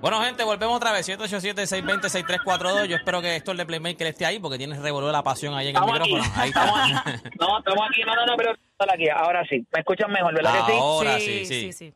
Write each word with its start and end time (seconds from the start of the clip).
Bueno, 0.00 0.20
gente, 0.22 0.44
volvemos 0.44 0.76
otra 0.76 0.92
vez. 0.92 1.08
787-620-6342. 1.08 2.86
Yo 2.86 2.96
espero 2.96 3.22
que 3.22 3.36
Héctor 3.36 3.56
de 3.56 3.66
Playmaker 3.66 4.06
esté 4.06 4.26
ahí 4.26 4.38
porque 4.38 4.58
tiene 4.58 4.78
revolver 4.78 5.12
la 5.12 5.22
pasión 5.22 5.54
ahí 5.54 5.68
en 5.68 5.76
el 5.76 5.82
Estamos 5.82 6.00
aquí, 6.00 6.12
micrófono. 6.12 6.40
Ahí 6.42 6.48
estamos 6.48 6.78
aquí. 6.78 6.92
No, 7.40 7.58
estamos 7.58 7.88
aquí. 7.88 8.02
No, 8.02 8.14
no, 8.14 8.26
no, 8.26 8.36
pero 8.36 8.52
aquí. 8.92 9.08
Ahora 9.08 9.44
sí. 9.48 9.66
¿Me 9.72 9.80
escuchan 9.80 10.12
mejor, 10.12 10.34
verdad 10.34 10.52
que 10.66 10.72
sí? 10.72 10.78
Ahora 10.78 11.18
sí, 11.18 11.44
sí. 11.46 11.72
sí. 11.72 11.94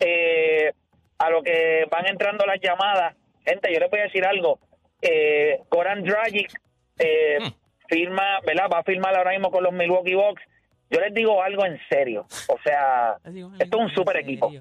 Eh, 0.00 0.72
a 1.18 1.30
lo 1.30 1.42
que 1.42 1.86
van 1.90 2.06
entrando 2.06 2.44
las 2.46 2.60
llamadas, 2.60 3.14
gente, 3.44 3.70
yo 3.72 3.80
les 3.80 3.90
voy 3.90 4.00
a 4.00 4.04
decir 4.04 4.24
algo. 4.24 4.60
Eh, 5.02 5.60
Goran 5.70 6.02
Dragic 6.02 6.50
eh, 6.98 7.38
Hmm. 7.40 7.48
Firma, 7.88 8.40
¿verdad? 8.46 8.68
Va 8.72 8.80
a 8.80 8.84
firmar 8.84 9.16
ahora 9.16 9.32
mismo 9.32 9.50
con 9.50 9.62
los 9.64 9.72
Milwaukee 9.72 10.14
Bucks. 10.14 10.42
Yo 10.90 11.00
les 11.00 11.12
digo 11.12 11.42
algo 11.42 11.64
en 11.64 11.78
serio. 11.88 12.26
O 12.48 12.58
sea, 12.62 13.16
esto 13.24 13.78
es 13.78 13.82
un 13.82 13.90
super 13.90 14.16
equipo. 14.16 14.52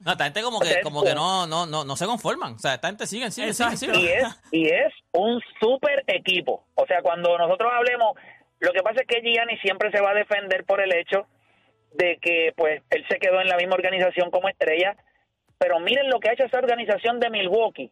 No, 0.00 0.12
esta 0.12 0.24
gente 0.24 0.42
como 0.42 0.60
que, 0.60 0.80
como 0.82 1.02
que 1.02 1.14
no, 1.14 1.46
no, 1.46 1.66
no, 1.66 1.84
no 1.84 1.96
se 1.96 2.06
conforman. 2.06 2.54
O 2.54 2.58
sea, 2.58 2.74
esta 2.74 2.88
gente 2.88 3.06
sigue, 3.06 3.30
sigue, 3.30 3.52
sigue, 3.52 3.76
sigue. 3.76 3.98
y 3.98 4.06
es 4.06 4.40
y 4.50 4.66
es 4.66 4.92
un 5.12 5.40
super 5.60 6.04
equipo. 6.06 6.64
O 6.74 6.86
sea, 6.86 7.02
cuando 7.02 7.36
nosotros 7.36 7.70
hablemos, 7.74 8.16
lo 8.60 8.72
que 8.72 8.82
pasa 8.82 9.02
es 9.02 9.06
que 9.06 9.20
Gianni 9.20 9.58
siempre 9.58 9.90
se 9.90 10.00
va 10.00 10.10
a 10.10 10.14
defender 10.14 10.64
por 10.64 10.80
el 10.80 10.92
hecho 10.92 11.26
de 11.92 12.18
que 12.20 12.52
pues 12.56 12.82
él 12.90 13.04
se 13.10 13.18
quedó 13.18 13.40
en 13.40 13.48
la 13.48 13.56
misma 13.56 13.74
organización 13.74 14.30
como 14.30 14.48
estrella, 14.48 14.96
pero 15.58 15.80
miren 15.80 16.08
lo 16.08 16.18
que 16.18 16.30
ha 16.30 16.32
hecho 16.32 16.44
esa 16.44 16.58
organización 16.58 17.20
de 17.20 17.30
Milwaukee 17.30 17.90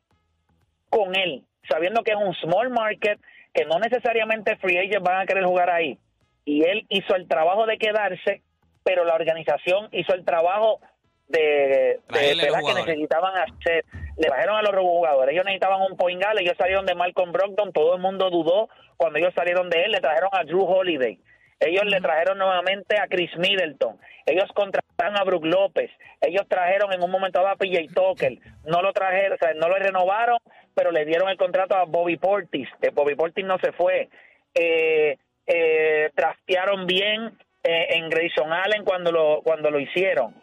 con 0.89 1.14
él, 1.14 1.45
sabiendo 1.69 2.02
que 2.02 2.12
es 2.12 2.17
un 2.17 2.34
small 2.34 2.70
market, 2.70 3.20
que 3.59 3.64
no 3.64 3.81
necesariamente 3.81 4.56
free 4.56 4.78
agents 4.78 5.03
van 5.03 5.23
a 5.23 5.27
querer 5.27 5.45
jugar 5.45 5.69
ahí. 5.69 5.98
Y 6.45 6.62
él 6.62 6.87
hizo 6.89 7.17
el 7.17 7.27
trabajo 7.27 7.67
de 7.67 7.77
quedarse, 7.77 8.42
pero 8.84 9.05
la 9.05 9.14
organización 9.14 9.89
hizo 9.91 10.14
el 10.14 10.25
trabajo 10.25 10.78
de, 11.27 11.98
de 12.09 12.36
¿verdad? 12.41 12.61
que 12.64 12.75
necesitaban 12.86 13.34
hacer. 13.36 13.84
Le 14.17 14.29
bajaron 14.31 14.56
a 14.56 14.62
los 14.62 14.81
jugadores. 14.81 15.33
Ellos 15.33 15.45
necesitaban 15.45 15.83
un 15.83 15.97
point 15.97 16.23
guard. 16.23 16.39
Ellos 16.39 16.55
salieron 16.57 16.86
de 16.86 16.95
Malcolm 16.95 17.33
Brogdon. 17.33 17.73
Todo 17.73 17.97
el 17.97 18.01
mundo 18.01 18.30
dudó 18.30 18.68
cuando 18.97 19.18
ellos 19.18 19.35
salieron 19.35 19.68
de 19.70 19.83
él. 19.83 19.91
Le 19.91 20.01
trajeron 20.01 20.30
a 20.33 20.45
Drew 20.45 20.64
Holiday. 20.64 21.18
Ellos 21.61 21.85
le 21.86 22.01
trajeron 22.01 22.39
nuevamente 22.39 22.98
a 22.98 23.08
Chris 23.08 23.30
Middleton. 23.36 23.98
Ellos 24.27 24.48
contrataron 24.55 25.19
a 25.19 25.24
Brook 25.24 25.45
López. 25.45 25.91
Ellos 26.20 26.46
trajeron 26.48 26.92
en 26.92 27.02
un 27.02 27.11
momento 27.11 27.46
a 27.46 27.57
PJ 27.57 27.92
Tucker. 27.95 28.39
No 28.64 28.83
lo 28.83 28.92
trajeron, 28.92 29.39
no 29.57 29.68
lo 29.68 29.77
renovaron, 29.77 30.39
pero 30.74 30.92
le 30.92 31.05
dieron 31.05 31.29
el 31.29 31.36
contrato 31.36 31.74
a 31.74 31.85
Bobby 31.85 32.17
Portis. 32.17 32.68
Eh, 32.83 32.91
Bobby 32.92 33.14
Portis 33.14 33.45
no 33.45 33.58
se 33.58 33.73
fue. 33.73 34.08
Eh, 34.55 35.17
eh, 35.47 36.11
trastearon 36.14 36.86
bien 36.86 37.36
eh, 37.64 37.86
en 37.91 38.08
Grayson 38.08 38.52
Allen 38.52 38.85
cuando 38.85 39.11
lo, 39.11 39.41
cuando 39.42 39.70
lo 39.70 39.80
hicieron 39.80 40.35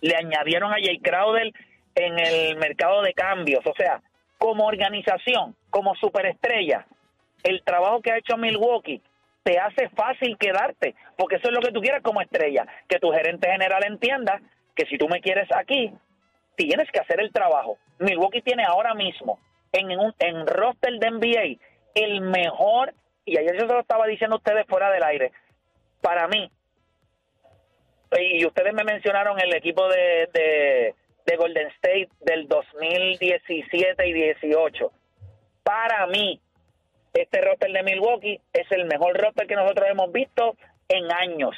le 0.00 0.14
añadieron 0.16 0.72
a 0.72 0.76
Jay 0.76 0.98
Crowder 0.98 1.52
en 1.94 2.18
el 2.18 2.56
mercado 2.56 3.02
de 3.02 3.12
cambios. 3.14 3.64
O 3.66 3.74
sea, 3.76 4.02
como 4.38 4.66
organización, 4.66 5.56
como 5.70 5.94
superestrella, 5.96 6.86
el 7.42 7.62
trabajo 7.62 8.00
que 8.00 8.12
ha 8.12 8.18
hecho 8.18 8.36
Milwaukee 8.36 9.02
te 9.46 9.60
hace 9.60 9.88
fácil 9.90 10.36
quedarte, 10.38 10.96
porque 11.16 11.36
eso 11.36 11.46
es 11.46 11.54
lo 11.54 11.60
que 11.60 11.70
tú 11.70 11.80
quieres 11.80 12.02
como 12.02 12.20
estrella, 12.20 12.66
que 12.88 12.98
tu 12.98 13.12
gerente 13.12 13.48
general 13.48 13.84
entienda 13.86 14.40
que 14.74 14.86
si 14.86 14.98
tú 14.98 15.06
me 15.08 15.20
quieres 15.20 15.48
aquí, 15.54 15.92
tienes 16.56 16.90
que 16.90 16.98
hacer 16.98 17.20
el 17.20 17.32
trabajo. 17.32 17.78
Milwaukee 18.00 18.42
tiene 18.42 18.64
ahora 18.64 18.92
mismo 18.94 19.38
en 19.70 19.96
un 19.96 20.12
en 20.18 20.48
roster 20.48 20.98
de 20.98 21.10
NBA 21.12 21.64
el 21.94 22.22
mejor, 22.22 22.92
y 23.24 23.38
ayer 23.38 23.54
yo 23.54 23.68
se 23.68 23.72
lo 23.72 23.78
estaba 23.78 24.08
diciendo 24.08 24.34
a 24.34 24.38
ustedes 24.38 24.66
fuera 24.66 24.90
del 24.90 25.04
aire, 25.04 25.30
para 26.00 26.26
mí, 26.26 26.50
y 28.18 28.44
ustedes 28.44 28.74
me 28.74 28.82
mencionaron 28.82 29.38
el 29.38 29.54
equipo 29.54 29.88
de, 29.88 30.92
de 31.24 31.36
Golden 31.36 31.68
State 31.68 32.08
del 32.22 32.48
2017 32.48 34.08
y 34.08 34.12
18. 34.12 34.90
Para 35.62 36.04
mí, 36.08 36.40
este 37.20 37.40
roster 37.40 37.72
de 37.72 37.82
Milwaukee 37.82 38.40
es 38.52 38.70
el 38.70 38.86
mejor 38.86 39.16
roster 39.18 39.46
que 39.46 39.54
nosotros 39.54 39.88
hemos 39.90 40.12
visto 40.12 40.56
en 40.88 41.10
años, 41.12 41.56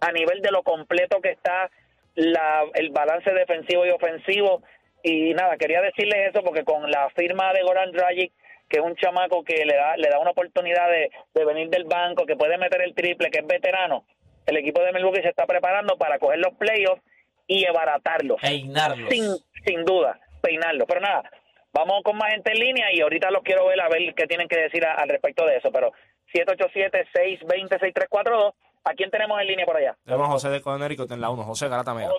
a 0.00 0.12
nivel 0.12 0.42
de 0.42 0.50
lo 0.50 0.62
completo 0.62 1.20
que 1.20 1.30
está 1.30 1.70
la, 2.14 2.64
el 2.74 2.90
balance 2.90 3.30
defensivo 3.32 3.86
y 3.86 3.90
ofensivo. 3.90 4.62
Y 5.02 5.32
nada, 5.34 5.56
quería 5.56 5.80
decirles 5.80 6.30
eso 6.30 6.42
porque 6.42 6.64
con 6.64 6.90
la 6.90 7.08
firma 7.10 7.52
de 7.52 7.62
Goran 7.62 7.92
Dragic, 7.92 8.32
que 8.68 8.78
es 8.78 8.84
un 8.84 8.96
chamaco 8.96 9.44
que 9.44 9.64
le 9.64 9.76
da, 9.76 9.96
le 9.96 10.08
da 10.08 10.18
una 10.18 10.32
oportunidad 10.32 10.90
de, 10.90 11.10
de 11.34 11.44
venir 11.44 11.70
del 11.70 11.84
banco, 11.84 12.26
que 12.26 12.36
puede 12.36 12.58
meter 12.58 12.82
el 12.82 12.94
triple, 12.94 13.30
que 13.30 13.38
es 13.38 13.46
veterano, 13.46 14.04
el 14.46 14.56
equipo 14.56 14.82
de 14.82 14.92
Milwaukee 14.92 15.22
se 15.22 15.28
está 15.28 15.46
preparando 15.46 15.96
para 15.96 16.18
coger 16.18 16.38
los 16.38 16.54
playoffs 16.54 17.02
y 17.46 17.66
abaratarlos. 17.66 18.40
Peinarlos. 18.40 19.10
Sin, 19.10 19.24
sin 19.64 19.84
duda, 19.84 20.18
peinarlos. 20.42 20.86
Pero 20.88 21.00
nada, 21.00 21.30
vamos 21.78 22.02
con 22.04 22.16
más 22.16 22.30
gente 22.32 22.52
en 22.52 22.58
línea 22.60 22.86
y 22.94 23.00
ahorita 23.00 23.30
los 23.30 23.42
quiero 23.42 23.66
ver 23.66 23.80
a 23.80 23.88
ver 23.88 24.14
qué 24.14 24.26
tienen 24.26 24.48
que 24.48 24.58
decir 24.58 24.84
a- 24.84 24.94
al 24.94 25.08
respecto 25.08 25.46
de 25.46 25.56
eso. 25.56 25.70
Pero 25.72 25.92
787-620-6342, 26.34 28.52
¿a 28.84 28.94
quién 28.94 29.10
tenemos 29.10 29.40
en 29.40 29.46
línea 29.46 29.66
por 29.66 29.76
allá? 29.76 29.96
Tenemos 30.04 30.28
a 30.28 30.32
José 30.32 30.48
de 30.50 30.60
Connecticut 30.60 31.10
en 31.12 31.20
la 31.20 31.30
1. 31.30 31.42
José 31.44 31.68
Garata 31.68 31.94
Mega. 31.94 32.10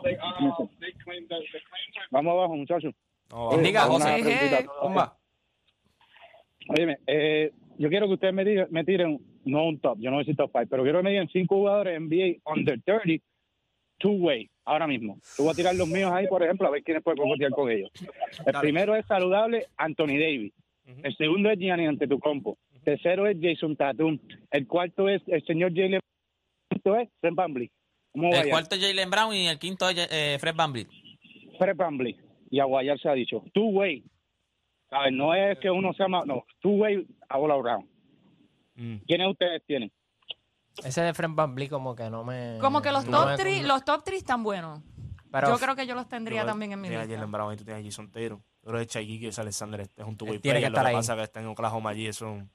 Vamos 2.12 2.34
abajo, 2.34 2.56
muchachos. 2.56 2.94
No, 3.32 3.58
Diga, 3.58 3.82
José. 3.84 4.66
Zumba. 4.82 5.16
Óyeme, 6.70 6.98
eh, 7.08 7.52
yo 7.78 7.90
quiero 7.90 8.08
que 8.08 8.14
ustedes 8.14 8.34
me, 8.34 8.44
digan, 8.44 8.68
me 8.72 8.84
tiren, 8.84 9.20
no 9.46 9.66
un 9.66 9.80
top, 9.80 9.98
yo 10.00 10.10
no 10.10 10.18
voy 10.18 10.24
a 10.24 10.26
decir 10.26 10.36
top 10.36 10.52
5, 10.54 10.68
pero 10.70 10.84
quiero 10.84 11.00
que 11.00 11.04
me 11.04 11.10
digan 11.12 11.30
cinco 11.30 11.56
jugadores 11.56 12.00
NBA 12.00 12.38
under 12.46 12.80
30, 12.84 13.24
two-way, 13.98 14.50
ahora 14.70 14.88
mismo. 14.88 15.20
Tú 15.36 15.44
voy 15.44 15.52
a 15.52 15.56
tirar 15.56 15.76
los 15.76 15.88
míos 15.88 16.12
ahí, 16.14 16.28
por 16.28 16.44
ejemplo, 16.44 16.68
a 16.68 16.72
ver 16.72 16.84
quiénes 16.84 17.04
pueden 17.04 17.18
coquetear 17.18 17.52
con 17.52 17.72
ellos. 17.72 17.90
El 18.46 18.54
primero 18.62 18.96
es 18.96 19.06
saludable, 19.08 19.66
Anthony 19.78 20.20
Davis. 20.20 20.54
El 20.86 21.16
segundo 21.18 21.50
es 21.50 21.58
Gianni 21.58 21.88
Antetokounmpo. 21.88 22.58
El 22.74 22.82
tercero 22.82 23.28
es 23.28 23.38
Jason 23.42 23.76
Tatum. 23.76 24.20
El 24.52 24.68
cuarto 24.68 25.10
es 25.10 25.22
el 25.28 25.44
señor 25.46 25.72
Jalen. 25.74 25.96
El 25.96 26.02
quinto 26.70 26.96
es 26.96 27.10
Fred. 27.20 27.34
¿Cómo 28.12 28.30
El 28.30 28.38
vaya? 28.40 28.50
cuarto 28.50 28.76
es 28.76 28.82
Jalen 28.82 29.10
Brown 29.10 29.34
y 29.36 29.48
el 29.48 29.60
quinto 29.60 29.90
es 29.90 30.08
eh, 30.12 30.38
Fred 30.40 30.56
VanVleet. 30.56 30.88
Fred 31.58 31.76
VanVleet. 31.76 32.18
Y 32.52 32.60
Aguayar 32.60 33.00
se 33.00 33.10
ha 33.10 33.14
dicho. 33.14 33.44
Two-way. 33.54 34.04
¿Sabes? 34.90 35.14
No 35.14 35.36
es 35.36 35.60
que 35.60 35.70
uno 35.70 35.94
sea 35.94 36.08
más... 36.08 36.26
No, 36.26 36.46
two-way 36.62 37.06
all 37.30 37.52
around. 37.52 37.88
Mm. 38.76 38.96
¿Quiénes 39.06 39.28
ustedes 39.28 39.64
tienen? 39.66 39.92
Ese 40.84 41.02
de 41.02 41.14
Fred 41.14 41.30
VanVleet 41.32 41.70
como 41.70 41.96
que 41.96 42.10
no 42.10 42.24
me... 42.24 42.58
Como 42.62 42.82
que 42.82 42.92
los 42.92 43.06
no 43.06 43.20
top 43.22 43.28
me- 43.30 43.38
3 43.38 43.64
los 43.66 43.84
top 43.84 44.04
three 44.04 44.18
están 44.18 44.44
buenos. 44.44 44.82
Pero 45.32 45.50
yo 45.50 45.58
creo 45.60 45.76
que 45.76 45.86
yo 45.86 45.94
los 45.96 46.08
tendría 46.08 46.42
Yo- 46.42 46.48
también 46.48 46.72
en 46.72 46.82
mi 46.82 46.88
Tienes 46.88 47.04
a 47.04 47.08
lista. 47.08 47.18
Jalen 47.20 47.32
Brown 47.32 47.54
y 47.54 47.58
tú 47.58 47.64
tienes 47.66 47.84
a 47.84 47.86
Jason 47.86 48.10
Taylor. 48.12 48.40
Yo 48.64 48.72
creo 48.72 48.86
que 48.88 49.28
es 49.28 49.40
Alexander 49.40 49.82
este 49.82 50.02
es 50.02 50.08
un 50.08 50.18
two-way 50.18 50.36
Él 50.36 50.42
tiene 50.42 50.60
que 50.60 50.68
player. 50.68 50.72
Lo 50.72 50.78
estar 50.78 50.86
que 50.86 50.90
ahí. 50.90 50.96
pasa 50.96 51.14
es 51.14 51.18
que 51.18 51.24
está 51.24 51.40
en 51.42 51.48
Oklahoma 51.48 51.90
allí, 51.92 52.08
es 52.08 52.22
un, 52.22 52.50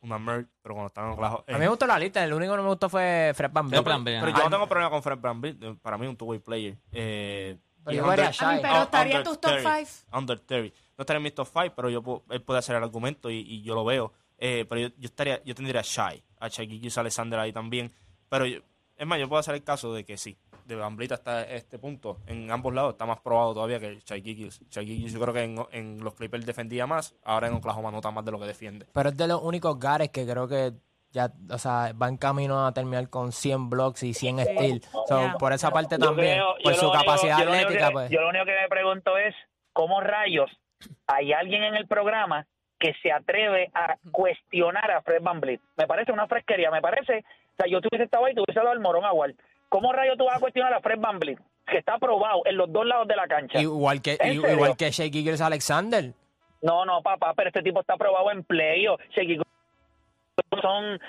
una 0.00 0.18
merc, 0.18 0.48
pero 0.62 0.74
cuando 0.74 0.88
está 0.88 1.02
en 1.02 1.08
Oklahoma... 1.12 1.44
A 1.46 1.52
mí 1.52 1.58
me 1.58 1.68
gustó 1.68 1.86
la 1.86 1.98
lista, 1.98 2.24
el 2.24 2.32
único 2.32 2.52
que 2.52 2.56
no 2.56 2.62
me 2.62 2.68
gustó 2.70 2.88
fue 2.88 3.32
Fred 3.34 3.50
VanVleet. 3.52 3.80
Yo 3.80 3.84
también. 3.84 4.20
Pero 4.20 4.32
Ah, 4.34 4.38
yo 4.38 4.44
no 4.44 4.50
tengo 4.50 4.66
problema 4.68 4.90
con 4.90 5.02
Fred 5.02 5.18
VanVleet. 5.20 5.62
eh, 5.62 5.76
Para 5.82 5.98
mí 5.98 6.06
es 6.06 6.10
un 6.10 6.16
two-way 6.16 6.38
player. 6.38 6.76
Eh, 6.92 7.58
Pero 7.84 7.94
y 7.94 7.96
yo 7.98 8.06
vería 8.06 8.24
under- 8.24 8.26
a 8.26 8.30
Shai. 8.30 8.48
A 8.48 8.56
mí, 8.56 8.62
pero 8.62 8.74
Ah, 8.74 8.82
estaría 8.84 9.16
en 9.18 9.24
tus 9.24 9.40
top 9.40 9.50
30, 9.52 9.84
5. 9.84 10.18
Under 10.18 10.40
30. 10.40 10.76
No 10.96 11.02
estaría 11.02 11.18
en 11.18 11.22
mis 11.24 11.34
top 11.34 11.48
5, 11.52 11.72
pero 11.76 11.90
yo 11.90 12.02
puedo- 12.02 12.24
él 12.30 12.42
puede 12.42 12.58
hacer 12.60 12.76
el 12.76 12.82
argumento 12.82 13.30
y, 13.30 13.36
y 13.40 13.62
yo 13.62 13.74
lo 13.74 13.84
veo. 13.84 14.12
Eh, 14.38 14.64
pero 14.68 14.80
yo, 14.80 14.88
yo 14.96 15.06
estaría, 15.06 15.42
yo 15.44 15.54
tendría 15.54 15.80
a 15.80 15.84
Shai, 15.84 16.22
a 16.40 16.48
Shai 16.48 16.80
Alexander 16.96 17.38
ahí 17.40 17.52
también. 17.52 17.92
Pero 18.28 18.46
yo- 18.46 18.60
es 18.96 19.06
más, 19.06 19.18
yo 19.20 19.28
puedo 19.28 19.38
hacer 19.40 19.54
el 19.54 19.62
caso 19.62 19.94
de 19.94 20.04
que 20.04 20.16
sí, 20.16 20.36
de 20.64 20.74
Bamblita 20.74 21.14
hasta 21.14 21.42
este 21.44 21.78
punto, 21.78 22.18
en 22.26 22.50
ambos 22.50 22.74
lados 22.74 22.92
está 22.94 23.06
más 23.06 23.20
probado 23.20 23.54
todavía 23.54 23.78
que. 23.78 24.00
Shai 24.04 24.20
Gilgeous 24.22 24.60
yo 24.70 25.20
creo 25.20 25.32
que 25.32 25.42
en, 25.44 25.56
en 25.70 26.02
los 26.04 26.14
Clippers 26.14 26.44
defendía 26.44 26.86
más, 26.86 27.14
ahora 27.24 27.46
en 27.46 27.54
Oklahoma 27.54 27.90
nota 27.90 28.10
más 28.10 28.24
de 28.24 28.32
lo 28.32 28.40
que 28.40 28.46
defiende. 28.46 28.86
Pero 28.92 29.08
es 29.10 29.16
de 29.16 29.28
los 29.28 29.40
únicos 29.42 29.78
gares 29.78 30.10
que 30.10 30.26
creo 30.26 30.48
que 30.48 30.72
ya, 31.10 31.32
o 31.48 31.56
sea, 31.58 31.92
va 31.94 32.08
en 32.08 32.16
camino 32.18 32.66
a 32.66 32.72
terminar 32.74 33.08
con 33.08 33.32
100 33.32 33.70
blocks 33.70 34.02
y 34.02 34.12
100 34.12 34.40
steals. 34.40 34.86
So. 35.06 35.22
Por 35.38 35.52
esa 35.52 35.70
parte 35.70 35.96
Yo 35.98 36.04
también, 36.06 36.34
creo- 36.34 36.54
por 36.62 36.74
su 36.74 36.86
único- 36.86 36.98
capacidad 36.98 37.40
atlética, 37.40 37.86
que- 37.86 37.92
pues. 37.92 38.10
Yo 38.10 38.20
lo 38.20 38.28
único 38.28 38.44
que 38.44 38.60
me 38.60 38.68
pregunto 38.68 39.16
es, 39.16 39.34
¿cómo 39.72 40.00
rayos 40.00 40.50
hay 41.06 41.32
alguien 41.32 41.62
en 41.62 41.76
el 41.76 41.86
programa 41.86 42.46
que 42.78 42.94
se 43.02 43.12
atreve 43.12 43.70
a 43.74 43.96
cuestionar 44.10 44.90
a 44.90 45.02
Fred 45.02 45.22
Van 45.22 45.40
Vliet? 45.40 45.60
Me 45.76 45.86
parece 45.86 46.12
una 46.12 46.26
fresquería, 46.26 46.70
me 46.70 46.80
parece... 46.80 47.18
O 47.18 47.56
sea, 47.62 47.66
yo 47.70 47.80
tuviese 47.80 48.04
estado 48.04 48.24
ahí, 48.24 48.34
tuviese 48.34 48.60
dado 48.60 48.72
el 48.72 48.80
morón 48.80 49.04
a. 49.04 49.10
¿Cómo 49.68 49.92
rayos 49.92 50.16
tú 50.16 50.24
vas 50.24 50.36
a 50.36 50.40
cuestionar 50.40 50.72
a 50.72 50.80
Fred 50.80 50.98
Van 50.98 51.18
Vliet? 51.18 51.38
Que 51.66 51.78
está 51.78 51.94
aprobado 51.94 52.42
en 52.44 52.56
los 52.56 52.72
dos 52.72 52.86
lados 52.86 53.08
de 53.08 53.16
la 53.16 53.26
cancha. 53.26 53.60
Igual 53.60 54.00
que, 54.00 54.16
¿En 54.20 54.34
igual 54.34 54.76
que 54.76 54.90
Shea 54.90 55.10
Gilgeous 55.10 55.40
Alexander. 55.40 56.12
No, 56.62 56.84
no, 56.84 57.02
papá, 57.02 57.34
pero 57.34 57.48
este 57.48 57.62
tipo 57.62 57.80
está 57.80 57.94
aprobado 57.94 58.30
en. 58.30 58.46
Shaquille 58.48 59.40
O'Neal 59.40 60.62
son 60.62 61.00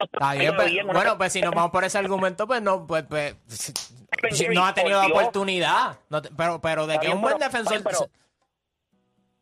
Está 0.00 0.32
bien, 0.32 0.56
pues, 0.56 0.70
bien, 0.70 0.84
una- 0.84 0.94
bueno, 0.94 1.18
pues 1.18 1.32
si 1.32 1.42
nos 1.42 1.54
vamos 1.54 1.70
por 1.70 1.84
ese 1.84 1.98
argumento, 1.98 2.46
pues 2.46 2.62
no, 2.62 2.86
pues, 2.86 3.04
pues 3.04 3.36
no 4.54 4.64
ha 4.64 4.72
tenido 4.74 5.00
la 5.00 5.08
oportunidad. 5.08 5.98
No 6.08 6.22
pero, 6.22 6.60
pero 6.60 6.86
de 6.86 6.94
que 6.98 7.06
bien, 7.06 7.16
un 7.16 7.22
buen 7.22 7.36
pero- 7.38 7.50
defensor. 7.50 7.82
pero- 7.84 8.10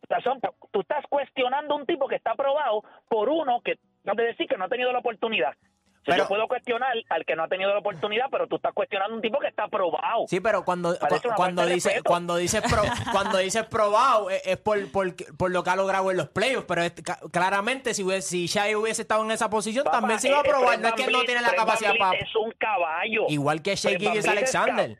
razón, 0.09 0.39
tú 0.71 0.81
estás 0.81 1.05
cuestionando 1.09 1.73
a 1.73 1.77
un 1.77 1.85
tipo 1.85 2.07
que 2.07 2.15
está 2.15 2.31
aprobado 2.31 2.83
por 3.07 3.29
uno 3.29 3.61
que 3.61 3.77
no 4.03 4.15
te 4.15 4.23
decir 4.23 4.47
que 4.47 4.57
no 4.57 4.65
ha 4.65 4.69
tenido 4.69 4.91
la 4.91 4.99
oportunidad. 4.99 5.53
Pero- 6.05 6.23
yo 6.23 6.27
puedo 6.29 6.47
cuestionar 6.47 6.93
al 7.09 7.25
que 7.25 7.35
no 7.35 7.43
ha 7.43 7.47
tenido 7.49 7.71
la 7.71 7.79
oportunidad, 7.79 8.25
pero 8.31 8.47
tú 8.47 8.55
estás 8.55 8.73
cuestionando 8.73 9.13
a 9.13 9.15
un 9.17 9.21
tipo 9.21 9.37
que 9.37 9.47
está 9.47 9.65
aprobado. 9.65 10.25
Sí, 10.27 10.39
pero 10.39 10.63
cuando, 10.63 10.97
cu- 10.97 11.29
cuando 11.35 11.65
dice, 11.65 12.01
cuando 12.03 12.37
dices 12.37 12.61
pro- 12.61 12.81
cuando 13.11 13.37
dices 13.37 13.65
probado 13.65 14.29
es, 14.29 14.41
es 14.47 14.57
por, 14.57 14.91
por, 14.91 15.13
por 15.37 15.51
lo 15.51 15.61
que 15.63 15.69
ha 15.69 15.75
logrado 15.75 16.09
en 16.09 16.17
los 16.17 16.29
playoffs, 16.29 16.65
pero 16.67 16.81
es- 16.81 16.93
claramente 17.31 17.93
si 17.93 18.03
si 18.21 18.47
Shai 18.47 18.75
hubiese 18.75 19.01
estado 19.03 19.23
en 19.23 19.31
esa 19.31 19.49
posición 19.49 19.83
Papá, 19.83 19.99
también 19.99 20.19
se 20.19 20.29
iba 20.29 20.37
a 20.37 20.41
eh, 20.41 20.43
eh, 20.45 20.49
probar, 20.49 20.79
no 20.79 20.87
es 20.87 20.93
que 20.93 21.07
no 21.11 21.21
tiene 21.23 21.41
la 21.41 21.53
capacidad 21.53 21.93
para 21.99 22.17
Es 22.17 22.35
un 22.35 22.51
caballo. 22.53 23.25
igual 23.27 23.61
que 23.61 23.75
Shea 23.75 23.91
Fred 23.91 24.05
Van 24.05 24.13
Gilgeous 24.13 24.25
Vliet 24.25 24.43
es 24.43 24.55
Alexander. 24.55 24.97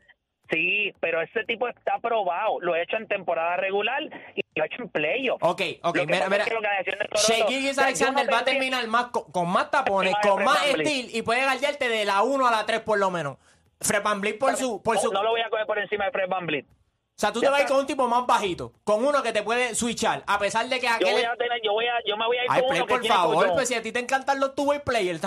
Sí, 0.51 0.91
pero 0.99 1.21
ese 1.21 1.43
tipo 1.45 1.67
está 1.67 1.95
aprobado. 1.95 2.59
Lo 2.61 2.75
he 2.75 2.81
hecho 2.81 2.97
en 2.97 3.07
temporada 3.07 3.55
regular 3.57 4.01
y 4.35 4.41
lo 4.59 4.63
he 4.63 4.67
hecho 4.67 4.83
en 4.83 4.89
playoff. 4.89 5.43
Ok, 5.43 5.61
ok, 5.81 5.95
Lo 5.97 6.05
que 6.05 6.13
mira, 6.13 6.29
mira. 6.29 6.45
Shea 6.45 7.47
yo 7.49 7.81
Alexander 7.81 8.25
no 8.25 8.31
va 8.31 8.39
a 8.39 8.45
terminar 8.45 8.85
más 8.87 9.05
con, 9.07 9.31
con 9.31 9.49
más 9.49 9.71
tapones, 9.71 10.13
con 10.21 10.43
más 10.43 10.59
steel 10.59 11.09
y 11.15 11.21
puede 11.23 11.43
guardarte 11.43 11.89
de 11.89 12.05
la 12.05 12.21
1 12.23 12.47
a 12.47 12.51
la 12.51 12.65
3 12.65 12.81
por 12.81 12.99
lo 12.99 13.09
menos. 13.11 13.37
Fred 13.81 14.03
Van 14.03 14.19
Vliet 14.21 14.37
por 14.37 14.55
su, 14.55 14.81
por 14.83 14.95
No, 14.95 15.01
su, 15.01 15.11
no 15.11 15.23
lo 15.23 15.29
voy 15.31 15.41
a 15.41 15.49
coger 15.49 15.65
por 15.65 15.79
encima 15.79 16.05
de 16.05 16.11
Fred 16.11 16.27
Van 16.27 16.45
Vliet. 16.45 16.65
o 16.65 16.73
sea, 17.15 17.31
tú 17.31 17.39
te 17.39 17.47
vas 17.49 17.59
a 17.59 17.63
ir 17.63 17.67
con 17.69 17.77
un 17.79 17.87
tipo 17.87 18.07
más 18.09 18.25
bajito, 18.27 18.73
con 18.83 19.05
uno 19.05 19.23
que 19.23 19.31
te 19.31 19.41
puede 19.41 19.73
switchar, 19.73 20.23
a 20.27 20.37
pesar 20.37 20.67
de 20.67 20.79
que 20.81 20.87
Yo 20.87 20.93
aquel 20.93 21.13
voy 21.13 21.23
a 21.23 21.35
tener, 21.37 21.61
yo 21.63 21.71
voy 21.73 21.85
a, 21.85 21.93
yo 22.05 22.17
me 22.17 22.25
voy 22.25 22.37
a 22.37 22.43
ir 22.43 22.47
Ay, 22.51 22.59
con 22.61 22.69
Play, 22.69 22.81
uno 22.81 22.87
por 22.87 22.99
tiene 23.01 23.15
favor, 23.15 23.35
colchón. 23.35 23.55
pues 23.55 23.67
si 23.69 23.75
a 23.75 23.81
ti 23.81 23.91
te 23.93 23.99
encantan 23.99 24.39
los 24.41 24.53
two-way 24.55 24.79
players, 24.85 25.21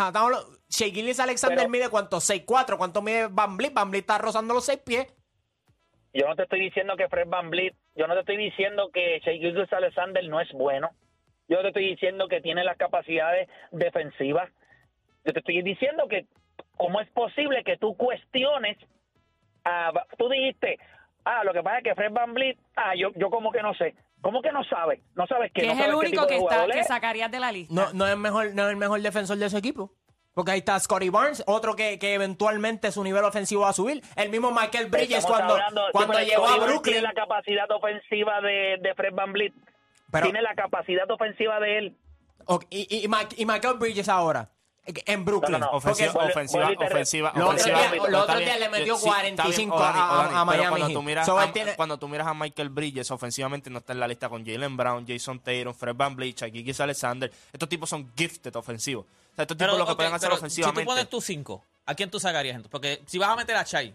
Gilgeous 0.92 1.20
Alexander 1.20 1.58
Pero- 1.58 1.70
mide 1.70 1.88
cuánto, 1.88 2.18
6'4", 2.18 2.76
¿cuánto 2.76 3.00
mide 3.02 3.28
Van 3.28 3.56
Vliet? 3.56 3.72
Van 3.72 3.90
Vliet 3.90 4.02
está 4.02 4.18
rozando 4.18 4.52
los 4.54 4.64
6 4.66 4.80
pies. 4.84 5.06
Yo 6.14 6.28
no 6.28 6.36
te 6.36 6.42
estoy 6.42 6.60
diciendo 6.60 6.94
que 6.96 7.08
Fred 7.08 7.26
Van 7.26 7.48
Vliet, 7.48 7.74
yo 7.94 8.06
no 8.06 8.14
te 8.14 8.20
estoy 8.20 8.36
diciendo 8.36 8.90
que 8.92 9.20
Shea 9.20 9.76
Alexander 9.76 10.26
no 10.28 10.40
es 10.40 10.50
bueno. 10.52 10.90
Yo 11.48 11.60
te 11.60 11.68
estoy 11.68 11.88
diciendo 11.88 12.28
que 12.28 12.40
tiene 12.40 12.64
las 12.64 12.76
capacidades 12.76 13.48
defensivas. 13.70 14.50
Yo 15.24 15.32
te 15.32 15.40
estoy 15.40 15.62
diciendo 15.62 16.08
que 16.08 16.26
cómo 16.76 17.00
es 17.00 17.10
posible 17.10 17.62
que 17.64 17.76
tú 17.76 17.96
cuestiones 17.96 18.78
a, 19.64 19.92
tú 20.16 20.28
dijiste, 20.28 20.78
ah, 21.24 21.44
lo 21.44 21.52
que 21.52 21.62
pasa 21.62 21.78
es 21.78 21.84
que 21.84 21.94
Fred 21.94 22.12
Van 22.12 22.32
Vliet, 22.34 22.58
ah, 22.76 22.94
yo 22.96 23.10
yo 23.16 23.30
como 23.30 23.52
que 23.52 23.62
no 23.62 23.74
sé. 23.74 23.94
¿Cómo 24.22 24.40
que 24.40 24.52
no 24.52 24.62
sabes? 24.64 25.00
¿No 25.16 25.26
sabes 25.26 25.50
qué? 25.52 25.62
Que 25.62 25.66
¿No 25.66 25.72
es 25.72 25.78
el 25.80 25.84
sabes 25.86 25.98
único 25.98 26.26
que, 26.28 26.36
está, 26.36 26.66
que 26.68 26.84
sacarías 26.84 27.30
de 27.30 27.40
la 27.40 27.50
lista. 27.50 27.74
No, 27.74 27.92
no 27.92 28.06
es 28.06 28.16
mejor, 28.16 28.54
no 28.54 28.64
es 28.66 28.70
el 28.70 28.76
mejor 28.76 29.00
defensor 29.00 29.36
de 29.36 29.50
su 29.50 29.56
equipo. 29.56 29.90
Porque 30.34 30.50
ahí 30.52 30.58
está 30.60 30.78
Scotty 30.80 31.10
Barnes, 31.10 31.42
otro 31.46 31.76
que, 31.76 31.98
que 31.98 32.14
eventualmente 32.14 32.90
su 32.90 33.04
nivel 33.04 33.22
ofensivo 33.24 33.62
va 33.62 33.68
a 33.70 33.72
subir. 33.74 34.02
El 34.16 34.30
mismo 34.30 34.50
Michael 34.50 34.86
Bridges 34.86 35.18
Estamos 35.18 35.36
cuando, 35.38 35.54
hablando- 35.54 35.82
cuando 35.92 36.18
llegó 36.20 36.46
a 36.48 36.56
Brooklyn. 36.56 36.82
Tiene 36.94 37.02
la 37.02 37.12
capacidad 37.12 37.70
ofensiva 37.70 38.40
de, 38.40 38.78
de 38.80 38.94
Fred 38.94 39.12
Van 39.14 39.32
Vliet. 39.32 39.52
Pero- 40.10 40.24
tiene 40.26 40.40
la 40.42 40.54
capacidad 40.54 41.10
ofensiva 41.10 41.60
de 41.60 41.78
él. 41.78 41.96
Y, 42.70 43.04
y, 43.04 43.04
Michael 43.46 43.74
Bridges 43.78 44.08
ahora, 44.08 44.50
en 44.84 45.24
Brooklyn. 45.24 45.52
No, 45.52 45.66
no, 45.66 45.66
no. 45.72 45.78
Ofensiva, 45.78 46.12
Porque- 46.12 46.30
ofensiva, 46.32 46.68
te- 46.76 46.84
ofensiva, 46.86 47.32
Los 47.36 47.44
otros 47.44 47.60
ofensiva. 47.62 47.78
días- 47.78 47.90
bien, 48.38 48.48
días 48.48 48.60
le 48.60 48.68
metió 48.68 48.96
sí, 48.96 49.08
está 49.08 49.22
bien, 49.22 49.36
45 49.36 49.76
Odani, 49.76 49.98
a- 49.98 50.02
a- 50.02 50.12
Odani, 50.12 50.24
a 50.24 50.28
pero 50.30 50.44
Miami 50.46 50.68
cuando 50.70 50.94
tú, 50.94 51.02
miras 51.02 51.26
So, 51.26 51.38
a, 51.38 51.44
él 51.44 51.52
tiene- 51.52 51.76
cuando 51.76 51.98
tú 51.98 52.08
miras 52.08 52.26
a 52.26 52.34
Michael 52.34 52.68
Bridges, 52.70 53.10
ofensivamente 53.10 53.70
no 53.70 53.78
está 53.78 53.92
en 53.92 54.00
la 54.00 54.08
lista 54.08 54.28
con 54.28 54.44
Jalen 54.44 54.76
Brown, 54.76 55.04
Jason 55.06 55.38
Tatum, 55.40 55.72
Fred 55.74 55.94
Van 55.94 56.16
Shaquille 56.16 56.74
Alexander. 56.82 57.30
Estos 57.52 57.68
tipos 57.68 57.88
son 57.90 58.10
gifted 58.16 58.56
ofensivos. 58.56 59.06
O 59.32 59.34
sea, 59.36 59.42
estos 59.44 59.56
tipos 59.56 59.78
lo 59.78 59.86
que 59.86 59.92
ok, 59.92 59.96
pueden 59.96 60.12
hacer 60.14 60.30
ofensivamente. 60.30 60.80
Si 60.80 60.84
tú 60.86 60.90
pones 60.90 61.08
tus 61.08 61.24
cinco, 61.24 61.64
¿a 61.86 61.94
quién 61.94 62.10
tú 62.10 62.20
sacarías 62.20 62.56
entonces? 62.56 62.70
Porque 62.70 63.02
si 63.06 63.18
vas 63.18 63.30
a 63.30 63.36
meter 63.36 63.56
a 63.56 63.64
Chai, 63.64 63.94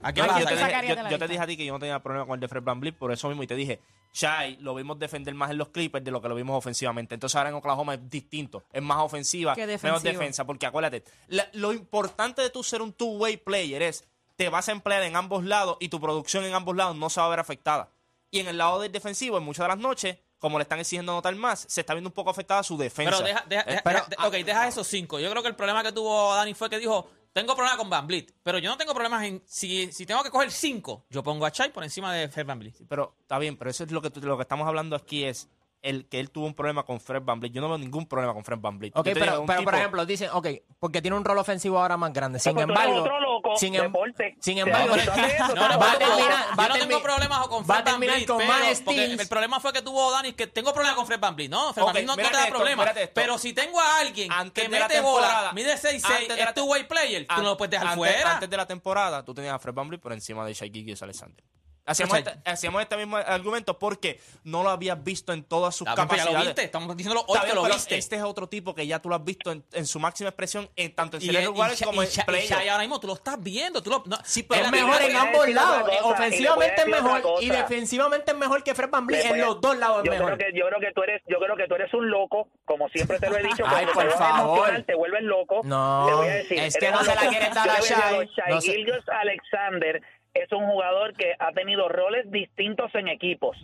¿a 0.00 0.12
quién 0.12 0.26
No, 0.26 0.32
vas 0.32 0.40
yo, 0.40 0.46
a 0.46 0.48
te 0.50 0.56
sacar? 0.56 0.82
dije, 0.82 0.94
yo- 0.96 1.10
yo 1.10 1.18
te 1.18 1.38
a 1.38 1.46
ti 1.46 1.56
que 1.56 1.64
yo 1.66 1.72
no 1.74 1.78
tenía 1.78 1.98
problema 2.02 2.26
con 2.26 2.34
el 2.34 2.40
de 2.40 2.48
Fred 2.48 2.62
Van 2.62 2.80
Vliet, 2.80 2.96
por 2.96 3.12
eso 3.12 3.28
mismo, 3.28 3.42
y 3.42 3.46
te 3.46 3.54
dije, 3.54 3.80
Shai 4.14 4.56
lo 4.60 4.74
vimos 4.74 4.98
defender 4.98 5.34
más 5.34 5.50
en 5.50 5.58
los 5.58 5.68
Clippers 5.68 6.04
de 6.04 6.10
lo 6.10 6.20
que 6.20 6.28
lo 6.28 6.34
vimos 6.34 6.56
ofensivamente. 6.56 7.14
Entonces 7.14 7.36
ahora 7.36 7.50
en 7.50 7.54
Oklahoma 7.56 7.94
es 7.94 8.10
distinto, 8.10 8.62
es 8.72 8.82
más 8.82 8.98
ofensiva, 8.98 9.54
menos 9.54 10.02
defensa, 10.02 10.44
porque 10.44 10.66
acuérdate, 10.66 11.04
la- 11.28 11.48
lo 11.52 11.72
importante 11.72 12.42
de 12.42 12.50
tú 12.50 12.62
ser 12.62 12.82
un 12.82 12.92
two-way 12.92 13.36
player 13.38 13.82
es, 13.82 14.04
te 14.36 14.48
vas 14.48 14.68
a 14.68 14.72
emplear 14.72 15.02
en 15.02 15.16
ambos 15.16 15.44
lados 15.44 15.76
y 15.80 15.88
tu 15.88 16.00
producción 16.00 16.44
en 16.44 16.54
ambos 16.54 16.76
lados 16.76 16.96
no 16.96 17.08
se 17.10 17.20
va 17.20 17.26
a 17.26 17.30
ver 17.30 17.40
afectada. 17.40 17.90
Y 18.30 18.40
en 18.40 18.48
el 18.48 18.56
lado 18.58 18.80
del 18.80 18.90
defensivo, 18.90 19.36
en 19.38 19.44
muchas 19.44 19.64
de 19.64 19.68
las 19.68 19.78
noches, 19.78 20.16
como 20.42 20.58
le 20.58 20.64
están 20.64 20.80
exigiendo 20.80 21.12
notar 21.12 21.34
más, 21.36 21.64
se 21.68 21.80
está 21.82 21.94
viendo 21.94 22.08
un 22.08 22.14
poco 22.14 22.30
afectada 22.30 22.64
su 22.64 22.76
defensa. 22.76 23.12
Pero 23.12 23.24
deja, 23.24 23.44
deja, 23.48 23.62
Eh, 23.62 23.64
deja- 23.70 23.82
pero- 23.84 24.04
deja- 24.08 24.26
ok, 24.26 24.32
deja 24.44 24.66
esos 24.66 24.88
cinco. 24.88 25.20
Yo 25.20 25.30
creo 25.30 25.40
que 25.40 25.48
el 25.48 25.54
problema 25.54 25.84
que 25.84 25.92
tuvo 25.92 26.34
Dani 26.34 26.52
fue 26.52 26.68
que 26.68 26.80
dijo, 26.80 27.08
tengo 27.32 27.54
problemas 27.54 27.78
con 27.78 27.88
Van 27.88 28.08
Vliet, 28.08 28.34
pero 28.42 28.58
yo 28.58 28.68
no 28.68 28.76
tengo 28.76 28.92
problemas 28.92 29.22
en, 29.22 29.40
si, 29.46 29.92
si 29.92 30.04
tengo 30.04 30.20
que 30.24 30.30
coger 30.30 30.50
cinco, 30.50 31.04
yo 31.10 31.22
pongo 31.22 31.46
a 31.46 31.52
Chai 31.52 31.72
por 31.72 31.84
encima 31.84 32.12
de 32.12 32.28
Fred 32.28 32.44
Van 32.44 32.58
Vliet. 32.58 32.74
Pero 32.88 33.14
está 33.20 33.38
bien, 33.38 33.56
pero 33.56 33.70
eso 33.70 33.84
es 33.84 33.92
lo 33.92 34.02
que, 34.02 34.10
lo 34.20 34.36
que 34.36 34.42
estamos 34.42 34.66
hablando 34.66 34.96
aquí 34.96 35.22
es 35.24 35.48
el 35.80 36.08
que 36.08 36.18
él 36.20 36.30
tuvo 36.30 36.46
un 36.46 36.54
problema 36.54 36.84
con 36.84 37.00
Fred 37.00 37.22
Van 37.22 37.40
Yo 37.40 37.60
no 37.60 37.68
veo 37.68 37.78
ningún 37.78 38.06
problema 38.06 38.32
con 38.34 38.44
Fred 38.44 38.58
Van 38.58 38.76
Ok, 38.76 38.82
Yo 38.82 39.02
te 39.02 39.14
pero, 39.14 39.44
por 39.44 39.74
ejemplo, 39.74 40.06
dicen, 40.06 40.30
ok, 40.32 40.46
porque 40.78 41.00
tiene 41.02 41.16
un 41.16 41.24
rol 41.24 41.38
ofensivo 41.38 41.78
ahora 41.80 41.96
más 41.96 42.12
grande. 42.12 42.38
Sin 42.40 42.58
embargo, 42.58 43.00
otro 43.00 43.18
sin, 43.56 43.74
em- 43.74 43.82
deporte. 43.82 44.36
sin 44.40 44.54
Te 44.56 44.60
embargo, 44.62 44.96
No, 44.96 45.78
va 45.78 45.92
a 45.92 45.98
terminar- 45.98 46.46
va 46.58 46.72
tengo 46.72 47.02
problemas 47.02 47.48
con 47.48 47.62
va 47.62 47.66
Fred 47.66 47.78
a 47.80 47.84
terminar 47.84 48.14
Van 48.14 48.16
Vliet, 48.18 48.26
con 48.28 48.38
pero- 48.38 48.48
más 48.52 48.80
porque 48.80 49.00
steals. 49.04 49.20
el 49.22 49.28
problema 49.28 49.60
fue 49.60 49.72
que 49.72 49.82
tuvo 49.82 50.10
Dani 50.12 50.32
que 50.32 50.46
tengo 50.46 50.72
problemas 50.72 50.96
con 50.96 51.06
Fred 51.06 51.20
Van 51.20 51.36
Vliet. 51.36 51.50
No, 51.50 51.72
Fred 51.72 51.84
Van 51.84 51.92
Vliet 51.92 52.06
no, 52.06 52.16
no 52.16 52.22
te 52.22 52.30
da 52.30 52.40
esto, 52.44 52.50
problema. 52.54 52.82
mírate 52.82 53.02
esto. 53.02 53.14
Pero 53.14 53.38
si 53.38 53.52
tengo 53.52 53.80
a 53.80 53.98
alguien 54.00 54.30
Antes 54.32 54.64
que 54.64 54.68
de 54.70 54.78
la 54.78 54.88
mete 54.88 55.00
bola, 55.00 55.26
temporada, 55.26 55.52
mide 55.52 55.76
6'6", 55.76 56.04
antes 56.04 56.36
de 56.36 56.44
la 56.44 56.50
es 56.50 56.54
two-way 56.54 56.84
player, 56.88 57.26
tú 57.26 57.34
no 57.36 57.42
lo 57.42 57.56
puedes 57.56 57.70
dejar 57.80 57.94
fuera. 57.96 58.34
Antes 58.34 58.50
de 58.50 58.56
la 58.56 58.66
temporada, 58.66 59.24
tú 59.24 59.34
tenías 59.34 59.54
a 59.54 59.58
Fred 59.58 59.74
Van 59.74 59.88
por 59.98 60.12
encima 60.12 60.44
de 60.46 60.54
Shai 60.54 60.70
Gilgeous 60.70 61.02
Alexander. 61.02 61.42
Hacíamos, 61.84 62.16
este, 62.18 62.32
hacíamos 62.44 62.80
este 62.82 62.96
mismo 62.96 63.16
argumento 63.16 63.76
porque 63.78 64.20
no 64.44 64.62
lo 64.62 64.70
habías 64.70 65.02
visto 65.02 65.32
en 65.32 65.42
todas 65.42 65.74
sus 65.74 65.86
ya 65.86 65.94
capacidades. 65.96 66.32
lo 66.38 66.44
viste, 66.44 66.62
estamos 66.62 66.96
diciéndolo 66.96 67.24
hoy 67.26 67.40
que 67.46 67.54
lo 67.54 67.64
viste. 67.64 67.96
Este 67.96 68.16
es 68.16 68.22
otro 68.22 68.48
tipo 68.48 68.72
que 68.74 68.86
ya 68.86 69.00
tú 69.00 69.08
lo 69.08 69.16
has 69.16 69.24
visto 69.24 69.50
en, 69.50 69.64
en 69.72 69.84
su 69.86 69.98
máxima 69.98 70.28
expresión, 70.28 70.70
en, 70.76 70.94
tanto 70.94 71.16
en 71.16 71.22
Y, 71.24 71.26
series 71.26 71.42
y, 71.42 71.46
regulares 71.46 71.82
como 71.82 72.02
y 72.02 72.06
en 72.06 72.12
Sha- 72.12 72.24
y. 72.28 72.46
Shai 72.46 72.68
ahora 72.68 72.82
mismo 72.82 73.00
tú 73.00 73.08
lo 73.08 73.14
estás 73.14 73.42
viendo. 73.42 73.82
Tú 73.82 73.90
lo, 73.90 74.02
no, 74.06 74.16
Sí, 74.24 74.40
es 74.40 74.46
pero 74.48 74.70
mejor 74.70 75.02
en 75.02 75.16
ambos 75.16 75.48
lados. 75.48 75.82
cosa, 75.82 75.94
y 75.94 76.04
Ofensivamente 76.12 76.82
es 76.82 76.86
mejor 76.88 77.22
y 77.40 77.48
defensivamente 77.50 78.30
es 78.32 78.38
mejor 78.38 78.62
que 78.62 78.74
Fred 78.76 78.88
Van 78.90 79.06
Vliet. 79.06 79.24
En 79.26 79.40
los 79.40 79.60
dos 79.60 79.76
lados 79.76 79.98
es 79.98 80.04
yo 80.04 80.10
mejor. 80.12 80.36
Creo 80.36 80.38
que, 80.52 80.58
yo 80.58 80.66
creo 80.68 80.80
que 80.80 80.92
tú 80.94 81.02
eres, 81.02 81.22
yo 81.26 81.38
creo 81.40 81.56
que 81.56 81.66
tú 81.66 81.74
eres 81.74 81.92
un 81.94 82.08
loco, 82.10 82.48
como 82.64 82.88
siempre 82.90 83.18
te 83.18 83.28
lo 83.28 83.36
he 83.38 83.42
dicho. 83.48 83.64
Ay, 83.66 83.86
por 83.92 84.04
te 84.04 84.10
favor. 84.10 84.82
Te 84.86 84.94
vuelves 84.94 85.22
loco. 85.22 85.60
No, 85.64 86.06
Le 86.08 86.14
voy 86.14 86.28
a 86.28 86.34
decir, 86.34 86.58
es 86.60 86.76
que 86.76 86.90
no 86.92 87.00
se 87.02 87.06
la 87.14 87.22
loco. 87.22 87.28
quieres 87.30 87.54
dar 87.54 87.68
a 87.70 87.80
Shai, 87.80 88.28
Shai 88.36 88.60
Gilgeous 88.60 89.04
Alexander 89.08 90.00
es 90.34 90.50
un 90.52 90.66
jugador 90.66 91.14
que 91.14 91.34
ha 91.38 91.52
tenido 91.52 91.88
roles 91.88 92.30
distintos 92.30 92.94
en 92.94 93.08
equipos. 93.08 93.56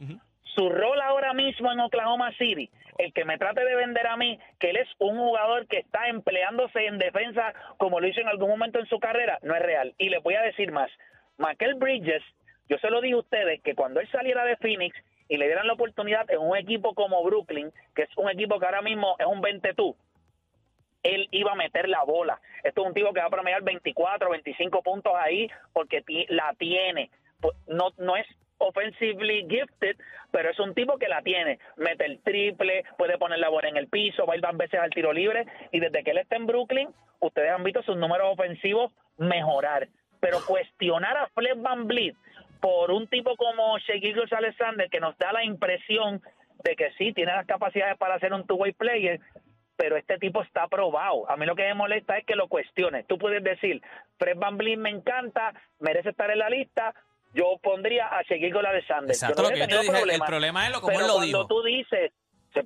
Su 0.54 0.68
rol 0.68 1.00
ahora 1.00 1.34
mismo 1.34 1.70
en 1.70 1.80
Oklahoma 1.80 2.32
City, 2.32 2.68
el 2.98 3.12
que 3.12 3.24
me 3.24 3.38
trate 3.38 3.64
de 3.64 3.76
vender 3.76 4.06
a 4.06 4.16
mí 4.16 4.38
que 4.58 4.70
él 4.70 4.76
es 4.76 4.88
un 4.98 5.16
jugador 5.16 5.66
que 5.66 5.78
está 5.78 6.08
empleándose 6.08 6.86
en 6.86 6.98
defensa 6.98 7.54
como 7.76 8.00
lo 8.00 8.08
hizo 8.08 8.20
en 8.20 8.28
algún 8.28 8.50
momento 8.50 8.78
en 8.80 8.86
su 8.86 8.98
carrera, 8.98 9.38
no 9.42 9.54
es 9.54 9.62
real. 9.62 9.94
Y 9.98 10.08
les 10.08 10.22
voy 10.22 10.34
a 10.34 10.42
decir 10.42 10.72
más. 10.72 10.90
Michael 11.38 11.74
Bridges, 11.74 12.22
yo 12.68 12.76
se 12.78 12.90
lo 12.90 13.00
dije 13.00 13.14
a 13.14 13.18
ustedes 13.18 13.62
que 13.62 13.74
cuando 13.74 14.00
él 14.00 14.10
saliera 14.10 14.44
de 14.44 14.56
Phoenix 14.56 14.96
y 15.28 15.36
le 15.36 15.46
dieran 15.46 15.66
la 15.66 15.74
oportunidad 15.74 16.28
en 16.30 16.40
un 16.40 16.56
equipo 16.56 16.94
como 16.94 17.22
Brooklyn, 17.22 17.70
que 17.94 18.02
es 18.02 18.10
un 18.16 18.28
equipo 18.28 18.58
que 18.58 18.66
ahora 18.66 18.82
mismo 18.82 19.14
es 19.18 19.26
un 19.26 19.40
20 19.40 19.74
tú, 19.74 19.96
él 21.02 21.28
iba 21.30 21.52
a 21.52 21.56
meter 21.56 21.88
la 21.88 22.02
bola. 22.04 22.40
Esto 22.62 22.82
es 22.82 22.88
un 22.88 22.94
tipo 22.94 23.12
que 23.12 23.20
va 23.20 23.26
a 23.26 23.30
promediar 23.30 23.62
24, 23.62 24.30
25 24.30 24.82
puntos 24.82 25.12
ahí 25.16 25.50
porque 25.72 26.02
la 26.28 26.54
tiene. 26.58 27.10
Pues, 27.40 27.54
No, 27.66 27.90
no 27.98 28.16
es 28.16 28.26
offensively 28.58 29.46
gifted, 29.48 29.96
pero 30.30 30.50
es 30.50 30.58
un 30.58 30.74
tipo 30.74 30.98
que 30.98 31.08
la 31.08 31.22
tiene. 31.22 31.58
Mete 31.76 32.04
el 32.04 32.20
triple, 32.22 32.84
puede 32.96 33.18
poner 33.18 33.38
la 33.38 33.48
bola 33.48 33.68
en 33.68 33.76
el 33.76 33.88
piso, 33.88 34.26
va 34.26 34.34
a 34.34 34.36
ir 34.36 34.42
veces 34.54 34.80
al 34.80 34.90
tiro 34.90 35.12
libre. 35.12 35.46
Y 35.72 35.80
desde 35.80 36.02
que 36.02 36.10
él 36.10 36.18
está 36.18 36.36
en 36.36 36.46
Brooklyn, 36.46 36.88
ustedes 37.20 37.50
han 37.50 37.64
visto 37.64 37.82
sus 37.82 37.96
números 37.96 38.32
ofensivos 38.32 38.92
mejorar. 39.16 39.88
Pero 40.20 40.38
cuestionar 40.44 41.16
a 41.16 41.28
Fred 41.28 41.56
Van 41.58 41.86
Vliet 41.86 42.16
por 42.60 42.90
un 42.90 43.06
tipo 43.06 43.36
como 43.36 43.78
Shaquille 43.78 44.24
Alexander, 44.30 44.90
que 44.90 45.00
nos 45.00 45.16
da 45.18 45.32
la 45.32 45.44
impresión 45.44 46.20
de 46.64 46.74
que 46.74 46.90
sí, 46.98 47.12
tiene 47.12 47.32
las 47.32 47.46
capacidades 47.46 47.96
para 47.98 48.18
ser 48.18 48.32
un 48.32 48.44
two-way 48.44 48.72
player, 48.72 49.20
pero 49.78 49.96
este 49.96 50.18
tipo 50.18 50.42
está 50.42 50.64
aprobado. 50.64 51.30
A 51.30 51.36
mí 51.36 51.46
lo 51.46 51.54
que 51.54 51.62
me 51.62 51.74
molesta 51.74 52.18
es 52.18 52.26
que 52.26 52.34
lo 52.34 52.48
cuestione. 52.48 53.04
Tú 53.04 53.16
puedes 53.16 53.42
decir, 53.44 53.80
Fred 54.18 54.36
Van 54.36 54.58
Vliet 54.58 54.76
me 54.78 54.90
encanta, 54.90 55.54
merece 55.78 56.10
estar 56.10 56.28
en 56.32 56.40
la 56.40 56.50
lista, 56.50 56.92
yo 57.32 57.58
pondría 57.62 58.08
a 58.08 58.24
seguir 58.24 58.52
con 58.52 58.64
la 58.64 58.72
de 58.72 58.84
Sanders. 58.84 59.22
Exacto, 59.22 59.44
Yo 59.44 59.48
lo 59.48 59.54
que 59.54 59.60
yo 59.60 59.66
te 59.68 59.74
he 59.74 59.78
dije, 59.78 59.92
tenido 59.92 60.14
el 60.16 60.20
problema 60.26 60.66
es 60.66 60.72
lo 60.72 60.80
como 60.80 60.88
pero 60.88 61.00
él 61.00 61.06
lo 61.06 61.14
cuando 61.14 61.26
dijo. 61.38 61.46
tú 61.46 61.62
dices, 61.62 62.12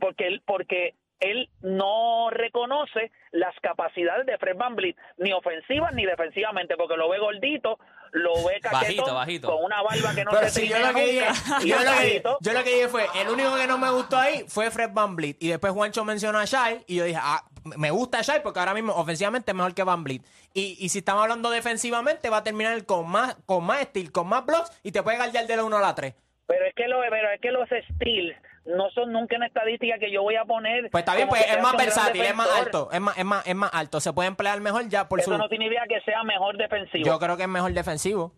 porque 0.00 0.26
él, 0.26 0.42
porque 0.46 0.94
él 1.20 1.50
no 1.60 2.30
reconoce 2.30 3.12
las 3.30 3.54
capacidades 3.60 4.24
de 4.24 4.38
Fred 4.38 4.56
Van 4.56 4.74
Vliet, 4.74 4.96
ni 5.18 5.32
ofensivas 5.34 5.92
ni 5.94 6.06
defensivamente, 6.06 6.76
porque 6.76 6.96
lo 6.96 7.10
ve 7.10 7.18
gordito, 7.18 7.78
lo 8.12 8.34
ve 8.44 8.60
caquetón, 8.60 8.80
Bajito, 8.80 9.14
bajito. 9.14 9.48
con 9.48 9.64
una 9.64 9.82
barba 9.82 10.14
que 10.14 10.24
no 10.24 10.30
Pero 10.30 10.48
se 10.48 10.60
si 10.60 10.68
yo 10.68 10.78
lo 10.78 10.94
que 10.94 11.06
dije, 11.06 11.26
yo 11.66 11.76
lo 11.76 11.82
que, 11.82 11.86
bajito. 11.88 12.38
yo 12.40 12.52
lo 12.52 12.64
que 12.64 12.74
dije 12.74 12.88
fue, 12.88 13.06
el 13.20 13.28
único 13.28 13.56
que 13.56 13.66
no 13.66 13.78
me 13.78 13.90
gustó 13.90 14.18
ahí 14.18 14.44
fue 14.48 14.70
Fred 14.70 14.90
Van 14.92 15.16
Vliet. 15.16 15.36
Y 15.40 15.48
después 15.48 15.72
Juancho 15.72 16.04
mencionó 16.04 16.38
a 16.38 16.44
Shai 16.44 16.84
y 16.86 16.96
yo 16.96 17.04
dije, 17.04 17.18
ah, 17.20 17.42
me 17.64 17.90
gusta 17.90 18.20
Shai 18.20 18.42
porque 18.42 18.60
ahora 18.60 18.74
mismo 18.74 18.92
ofensivamente 18.92 19.50
es 19.52 19.56
mejor 19.56 19.74
que 19.74 19.82
Van 19.82 20.04
Vliet. 20.04 20.22
Y, 20.52 20.76
y 20.78 20.90
si 20.90 20.98
estamos 20.98 21.22
hablando 21.22 21.48
defensivamente, 21.50 22.28
va 22.28 22.38
a 22.38 22.44
terminar 22.44 22.84
con 22.84 23.08
más, 23.10 23.36
con 23.46 23.64
más 23.64 23.80
steel, 23.82 24.12
con 24.12 24.28
más 24.28 24.44
blocks 24.44 24.70
y 24.82 24.92
te 24.92 25.02
puede 25.02 25.16
gallar 25.16 25.46
de 25.46 25.56
la 25.56 25.64
1 25.64 25.76
a 25.76 25.80
la 25.80 25.94
3. 25.94 26.14
Pero 26.46 26.66
es 26.66 26.74
que 26.74 26.88
lo, 26.88 27.00
pero 27.08 27.30
es 27.30 27.40
que 27.40 27.50
los 27.50 27.66
steals 27.94 28.36
no 28.64 28.90
son 28.90 29.12
nunca 29.12 29.36
en 29.36 29.42
estadística 29.42 29.98
que 29.98 30.10
yo 30.12 30.22
voy 30.22 30.36
a 30.36 30.44
poner. 30.44 30.88
Pues 30.90 31.02
está 31.02 31.14
bien, 31.16 31.28
pues 31.28 31.44
es 31.50 31.60
más 31.62 31.76
versátil, 31.76 32.22
es 32.22 32.34
más 32.34 32.48
alto, 32.56 32.88
es 32.92 33.00
más, 33.00 33.18
es 33.18 33.24
más, 33.24 33.46
es 33.46 33.54
más 33.54 33.70
alto. 33.74 34.00
Se 34.00 34.12
puede 34.12 34.28
emplear 34.28 34.60
mejor 34.60 34.88
ya 34.88 35.08
por 35.08 35.20
Eso 35.20 35.32
su... 35.32 35.38
no 35.38 35.48
significa 35.48 35.82
que 35.88 36.00
sea 36.02 36.22
mejor 36.22 36.56
defensivo. 36.56 37.04
Yo 37.04 37.18
creo 37.18 37.36
que 37.36 37.42
es 37.44 37.48
mejor 37.48 37.72
defensivo. 37.72 38.32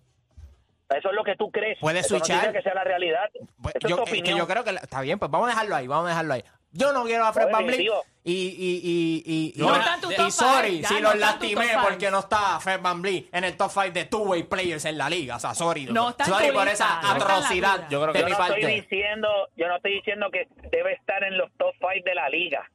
Eso 0.90 1.08
es 1.08 1.14
lo 1.14 1.24
que 1.24 1.34
tú 1.36 1.50
crees. 1.50 1.78
Puede 1.80 2.00
Eso 2.00 2.14
no 2.14 2.18
switchar. 2.20 2.40
significa 2.40 2.58
que 2.58 2.62
sea 2.62 2.74
la 2.74 2.84
realidad. 2.84 3.28
Pues, 3.62 3.74
Eso 3.76 3.88
yo, 3.88 3.96
es 3.96 4.00
tu 4.00 4.04
es 4.04 4.10
que 4.12 4.18
opinión. 4.20 4.38
yo 4.38 4.46
creo 4.46 4.64
que 4.64 4.72
la- 4.72 4.80
está 4.80 5.00
bien, 5.00 5.18
pues 5.18 5.30
vamos 5.30 5.48
a 5.48 5.50
dejarlo 5.52 5.74
ahí, 5.76 5.86
vamos 5.86 6.06
a 6.06 6.08
dejarlo 6.10 6.34
ahí. 6.34 6.44
Yo 6.76 6.92
no 6.92 7.04
quiero 7.04 7.24
a 7.24 7.32
Fred 7.32 7.50
Van 7.52 7.66
digo- 7.68 8.02
y, 8.24 8.32
y, 8.32 8.36
y, 8.36 9.22
y, 9.24 9.52
y- 9.54 9.60
No 9.60 9.74
y- 9.76 9.78
está 9.78 9.94
en 9.94 10.00
tu 10.00 10.10
y 10.10 10.30
sorry 10.30 10.84
si 10.84 10.94
no 10.94 11.00
los 11.00 11.16
lastimé 11.18 11.66
porque 11.82 12.10
no 12.10 12.18
está 12.20 12.58
Fred 12.58 12.80
Van 12.80 13.00
Vliet 13.00 13.28
en 13.32 13.44
el 13.44 13.56
top 13.56 13.70
5 13.70 13.90
de 13.92 14.04
two-way 14.06 14.42
players 14.44 14.84
en 14.86 14.98
la 14.98 15.08
liga. 15.08 15.36
O 15.36 15.38
sea, 15.40 15.54
sorry. 15.54 15.86
No 15.86 16.10
está 16.10 16.24
sorry 16.24 16.50
por 16.50 16.66
lista, 16.66 16.72
esa 16.72 17.12
atrocidad. 17.12 17.88
Yo 17.90 18.00
creo 18.02 18.12
que 18.12 18.18
de 18.18 18.24
yo 18.24 18.26
mi 18.30 18.32
no 18.36 18.54
estoy 18.54 18.74
diciendo, 18.80 19.28
yo 19.56 19.68
no 19.68 19.76
estoy 19.76 19.92
diciendo 19.92 20.26
que 20.32 20.48
debe 20.70 20.94
estar 20.94 21.22
en 21.22 21.38
los 21.38 21.50
top 21.58 21.74
5 21.78 21.90
de 22.04 22.14
la 22.14 22.28
liga. 22.28 22.68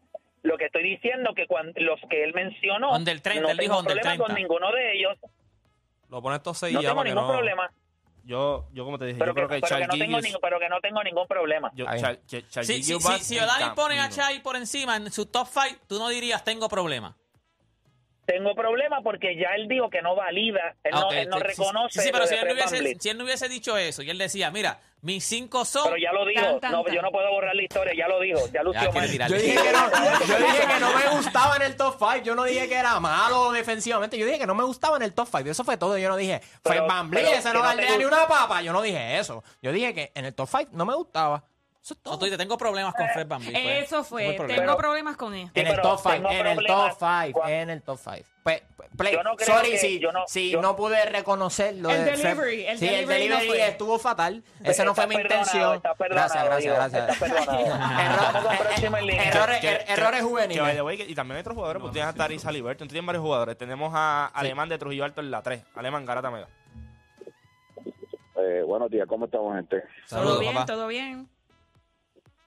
Lo 0.44 0.58
que 0.58 0.66
estoy 0.66 0.84
diciendo 0.84 1.34
que 1.36 1.48
cuando 1.48 1.74
los 1.82 2.00
que 2.10 2.24
él 2.24 2.34
mencionó, 2.34 2.94
Under 2.96 3.20
30, 3.20 3.42
no 3.52 3.58
tengo 3.58 3.84
problema 3.84 4.02
30. 4.02 4.24
con 4.24 4.36
ninguno 4.36 4.72
de 4.72 4.94
ellos. 4.98 5.18
Lo 6.10 6.22
pones 6.22 6.38
estos 6.38 6.58
seis 6.58 6.74
No 6.74 6.80
tengo 6.82 7.04
ningún 7.04 7.24
no- 7.24 7.34
problema. 7.34 7.70
Yo, 8.30 8.68
yo 8.74 8.86
como 8.86 9.00
te 9.00 9.06
dije, 9.06 9.18
Pero 9.18 9.32
yo 9.32 9.34
que, 9.34 9.40
creo 9.48 9.50
que, 9.50 9.56
pero, 9.56 9.68
que 9.68 9.88
no 9.88 9.88
Charles 9.88 10.00
tengo 10.06 10.22
ningún, 10.22 10.40
pero 10.40 10.60
que 10.60 10.70
no 10.70 10.80
tengo 10.82 11.04
ningún 11.04 11.28
problema. 11.28 11.72
yo-. 11.74 11.86
Char- 11.86 12.20
Char- 12.28 12.48
Charles 12.48 12.68
Si, 12.68 12.84
si, 12.84 12.94
Gilgeous 12.94 13.22
si, 13.24 13.40
O'Dani 13.40 13.76
pone 13.76 14.00
a. 14.00 14.08
Chai 14.10 14.40
por 14.44 14.56
encima 14.56 14.98
en 14.98 15.12
su 15.12 15.26
top 15.26 15.48
5, 15.52 15.82
tú 15.88 15.98
no 15.98 16.10
dirías 16.10 16.44
tengo 16.44 16.70
problema. 16.70 17.18
Tengo 18.30 18.54
problema 18.54 19.02
porque 19.02 19.36
ya 19.36 19.56
él 19.56 19.68
dijo 19.68 19.90
que 19.90 20.04
no 20.04 20.16
valida, 20.16 20.76
él, 20.84 20.92
Ah, 20.94 21.00
no, 21.00 21.08
ok, 21.08 21.14
él 21.14 21.30
no 21.30 21.38
sí, 21.38 21.42
sí, 21.42 21.48
reconoce. 21.48 22.00
Sí, 22.00 22.06
sí, 22.06 22.12
pero 22.14 22.28
si 22.28 22.36
él, 22.36 22.46
no 22.48 22.54
hubiese, 22.54 22.96
si 23.00 23.10
él 23.10 23.18
no 23.18 23.24
hubiese 23.24 23.50
dicho 23.50 23.76
eso 23.76 24.04
y 24.04 24.10
él 24.12 24.20
decía, 24.20 24.52
mira, 24.52 24.80
mis 25.02 25.24
cinco 25.26 25.66
son... 25.66 25.86
Pero 25.86 25.98
ya 25.98 26.14
lo 26.14 26.26
dijo, 26.26 26.42
Tan, 26.42 26.60
tan, 26.60 26.72
no, 26.74 26.84
tan. 26.84 26.94
yo 26.94 27.02
no 27.02 27.10
puedo 27.10 27.28
borrar 27.32 27.56
la 27.56 27.64
historia, 27.64 27.94
ya 27.98 28.08
lo 28.08 28.20
dijo, 28.20 28.40
ya 28.54 28.62
lució 28.62 28.92
mal. 28.92 29.10
Yo 29.10 29.36
dije, 29.36 29.58
que 29.60 29.72
no, 29.72 29.90
yo 30.28 30.38
dije 30.38 30.68
que 30.68 30.80
no 30.80 30.94
me 30.94 31.16
gustaba 31.18 31.56
en 31.56 31.62
el 31.64 31.76
top 31.76 31.96
5. 31.98 32.18
Yo 32.24 32.36
no 32.36 32.44
dije 32.44 32.70
que 32.70 32.76
era 32.76 33.00
malo 33.00 33.52
defensivamente. 33.52 34.16
Yo 34.16 34.28
dije 34.28 34.38
que 34.38 34.46
no 34.46 34.54
me 34.54 34.64
gustaba 34.64 34.98
en 34.98 35.04
el 35.04 35.14
top 35.14 35.28
5. 35.32 35.50
Eso 35.50 35.64
fue 35.64 35.78
todo. 35.78 35.98
Yo 35.98 36.10
no 36.10 36.16
dije, 36.16 36.40
fue 36.62 36.74
Pero- 36.76 36.86
Van 36.88 37.12
ese 37.18 37.48
no 37.50 37.54
no 37.56 37.62
galdea 37.64 37.98
ni 37.98 38.06
una 38.06 38.28
papa. 38.28 38.62
Yo 38.62 38.74
no 38.74 38.82
dije 38.84 39.18
eso. 39.18 39.44
Yo 39.62 39.72
dije 39.72 39.96
que 39.96 40.12
en 40.14 40.26
el 40.26 40.36
top 40.36 40.50
5 40.50 40.70
no 40.74 40.86
me 40.86 40.94
gustaba. 40.94 41.44
Eso 41.82 41.94
es 41.94 42.00
todo. 42.02 42.14
No, 42.14 42.20
tú 42.20 42.26
dices, 42.26 42.38
tengo 42.38 42.58
problemas 42.58 42.94
con 42.94 43.08
Fred 43.10 43.26
Van 43.28 43.40
Vliet, 43.40 43.54
pues. 43.54 43.86
Eso 43.86 44.00
Ese 44.02 44.10
fue. 44.10 44.28
el 44.32 44.36
problema. 44.36 44.62
Tengo 44.64 44.78
problemas 44.78 45.16
con 45.18 45.34
esto. 45.34 45.52
En 45.60 45.68
el 45.68 45.72
pero 45.76 45.82
top 45.90 46.00
5, 46.04 46.12
tengo 46.14 46.30
en 46.30 46.48
el 46.48 46.58
top 46.58 46.66
problemas 46.66 46.98
5, 47.00 47.40
cuando- 47.40 47.54
en 47.56 47.70
el 47.70 47.82
top 47.82 48.00
5. 48.04 48.28
Pues, 48.44 48.64
play, 48.98 49.14
Yo 49.14 49.24
no 49.24 49.36
creo 49.36 49.48
sorry 49.56 49.72
que- 49.72 49.78
si, 49.78 50.00
yo 50.00 50.12
no- 50.12 50.24
si 50.28 50.50
yo- 50.52 50.62
no 50.62 50.76
pude 50.76 51.06
reconocer 51.06 51.76
lo 51.76 51.90
El 51.90 52.04
de 52.04 52.12
Fred- 52.18 52.24
delivery, 52.24 52.66
el 52.66 52.78
sí, 52.80 52.86
el 52.88 52.92
delivery 52.96 53.30
no 53.30 53.36
delivery 53.38 53.60
fue. 53.60 53.68
estuvo 53.70 54.00
fatal. 54.00 54.44
Ese 54.64 54.84
no 54.84 54.94
fue 54.94 55.08
mi 55.08 55.16
Estás 55.16 55.28
perdonado, 55.52 55.76
intención. 55.76 55.96
perdonado, 55.98 56.30
Gracias, 56.30 56.44
gracias, 56.46 56.62
Diego, 56.64 56.76
gracias. 56.76 57.10
estás 57.10 57.18
perdonado. 57.30 57.60
Error- 58.02 58.34
Vamos 58.34 58.44
con 58.58 58.58
próximo 58.68 58.98
en 58.98 59.06
línea. 59.06 59.24
errores, 59.30 59.58
er- 59.58 59.62
que- 59.86 59.94
errores 59.94 60.20
que, 60.20 60.26
juveniles. 60.26 60.64
by 60.64 60.74
the 60.76 60.82
way, 60.82 60.98
que- 60.98 61.04
y 61.06 61.16
también 61.16 61.36
hay 61.38 61.42
otros 61.42 61.56
jugadores, 61.56 61.82
porque 61.82 61.94
tienes 61.94 62.14
a 62.14 62.18
Tarisa 62.18 62.52
Liberton, 62.52 62.88
tú 62.88 62.92
tienes 62.94 63.08
varios 63.08 63.24
jugadores. 63.24 63.58
Tenemos 63.58 63.94
a 63.96 64.26
Alemán 64.28 64.68
de 64.68 64.78
Trujillo 64.78 65.06
Alto 65.06 65.22
en 65.22 65.32
la 65.32 65.42
3. 65.42 65.64
Alemán, 65.76 66.06
Garata 66.06 66.30
Mega. 66.30 66.48
Eh, 68.38 68.64
buenos 68.66 68.90
días, 68.90 69.06
¿cómo 69.08 69.26
estamos, 69.26 69.56
gente? 69.56 69.82
Todo 69.82 70.20
Saludos, 70.20 70.40
bien, 70.40 70.54
papá. 70.54 70.66
todo 70.66 70.88
bien. 70.88 71.30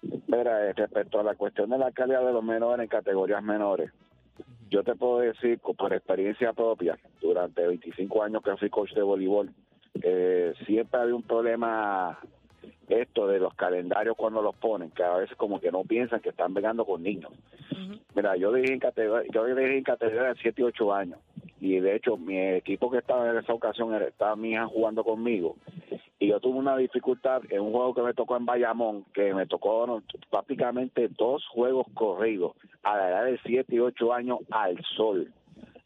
Mira, 0.02 0.68
eh, 0.68 0.72
respecto 0.72 1.20
a 1.20 1.22
la 1.22 1.34
cuestión 1.34 1.70
de 1.70 1.78
la 1.78 1.92
calidad 1.92 2.24
de 2.24 2.32
los 2.32 2.44
menores 2.44 2.84
en 2.84 2.88
categorías 2.88 3.42
menores, 3.42 3.92
yo 4.68 4.82
te 4.82 4.94
puedo 4.94 5.18
decir 5.18 5.58
por 5.58 5.92
experiencia 5.92 6.52
propia, 6.52 6.98
durante 7.20 7.66
25 7.66 8.22
años 8.22 8.42
que 8.42 8.56
fui 8.56 8.70
coach 8.70 8.92
de 8.94 9.02
voleibol, 9.02 9.50
eh, 10.02 10.54
siempre 10.66 11.00
había 11.00 11.14
un 11.14 11.22
problema 11.22 12.18
esto 12.88 13.26
de 13.26 13.38
los 13.38 13.54
calendarios 13.54 14.16
cuando 14.16 14.42
los 14.42 14.54
ponen, 14.56 14.90
que 14.90 15.02
a 15.02 15.16
veces 15.16 15.36
como 15.36 15.60
que 15.60 15.70
no 15.70 15.84
piensan 15.84 16.20
que 16.20 16.30
están 16.30 16.54
pegando 16.54 16.84
con 16.84 17.02
niños. 17.02 17.32
Mira, 18.14 18.36
yo 18.36 18.52
dirigí 18.52 18.74
en 18.74 18.80
categoría, 18.80 19.30
yo 19.32 19.44
dirigí 19.46 19.78
en 19.78 19.84
categoría 19.84 20.22
de 20.24 20.34
7 20.40 20.60
y 20.60 20.64
8 20.64 20.94
años. 20.94 21.18
Y 21.60 21.80
de 21.80 21.96
hecho, 21.96 22.16
mi 22.16 22.38
equipo 22.38 22.90
que 22.90 22.98
estaba 22.98 23.30
en 23.30 23.38
esa 23.38 23.54
ocasión 23.54 23.94
estaba 24.02 24.36
mi 24.36 24.50
hija 24.50 24.66
jugando 24.66 25.04
conmigo. 25.04 25.56
Y 26.22 26.28
yo 26.28 26.38
tuve 26.38 26.56
una 26.56 26.76
dificultad 26.76 27.42
en 27.50 27.62
un 27.62 27.72
juego 27.72 27.94
que 27.94 28.02
me 28.02 28.14
tocó 28.14 28.36
en 28.36 28.46
Bayamón, 28.46 29.02
que 29.12 29.34
me 29.34 29.44
tocó 29.44 29.88
no, 29.88 30.04
prácticamente 30.30 31.08
dos 31.08 31.44
juegos 31.48 31.88
corridos 31.94 32.52
a 32.84 32.96
la 32.96 33.08
edad 33.08 33.24
de 33.24 33.40
7 33.44 33.74
y 33.74 33.80
8 33.80 34.12
años 34.12 34.38
al 34.52 34.80
sol, 34.96 35.32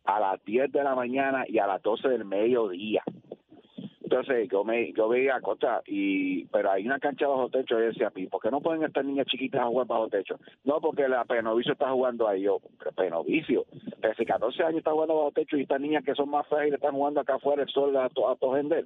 a 0.05 0.21
las 0.21 0.45
10 0.45 0.71
de 0.73 0.85
la 0.85 0.95
mañana 0.95 1.47
y 1.49 1.57
a 1.59 1.67
las 1.67 1.81
12 1.81 2.11
del 2.11 2.27
mediodía. 2.27 3.03
Entonces 4.03 4.47
yo 4.51 4.63
me 4.63 4.93
yo 4.93 5.09
veía 5.09 5.41
cosas 5.41 5.83
y 5.87 6.45
pero 6.49 6.71
hay 6.71 6.85
una 6.85 6.99
cancha 6.99 7.27
bajo 7.27 7.49
techo 7.49 7.81
y 7.81 7.87
decía, 7.87 8.11
"Pi, 8.11 8.27
¿por 8.27 8.43
qué 8.43 8.51
no 8.51 8.61
pueden 8.61 8.85
estas 8.85 9.07
niñas 9.07 9.27
chiquitas 9.29 9.65
jugar 9.65 9.87
bajo 9.87 10.09
techo? 10.09 10.39
No, 10.65 10.83
porque 10.83 11.09
la 11.09 11.25
Penovicio 11.25 11.73
está 11.73 11.91
jugando 11.91 12.29
ahí 12.29 12.43
yo, 12.43 12.59
"Pero 12.79 12.93
Penovicio, 12.93 13.65
si 14.19 14.27
14 14.27 14.63
años 14.63 14.79
está 14.79 14.93
jugando 14.93 15.17
bajo 15.17 15.33
techo 15.33 15.57
y 15.57 15.63
estas 15.63 15.81
niñas 15.81 16.05
que 16.05 16.15
son 16.15 16.29
más 16.29 16.47
le 16.53 16.75
están 16.75 16.93
jugando 16.93 17.21
acá 17.21 17.37
afuera 17.37 17.63
el 17.63 17.69
sol 17.71 17.97
a, 17.97 18.11
to, 18.11 18.29
a 18.29 18.37
gender". 18.55 18.85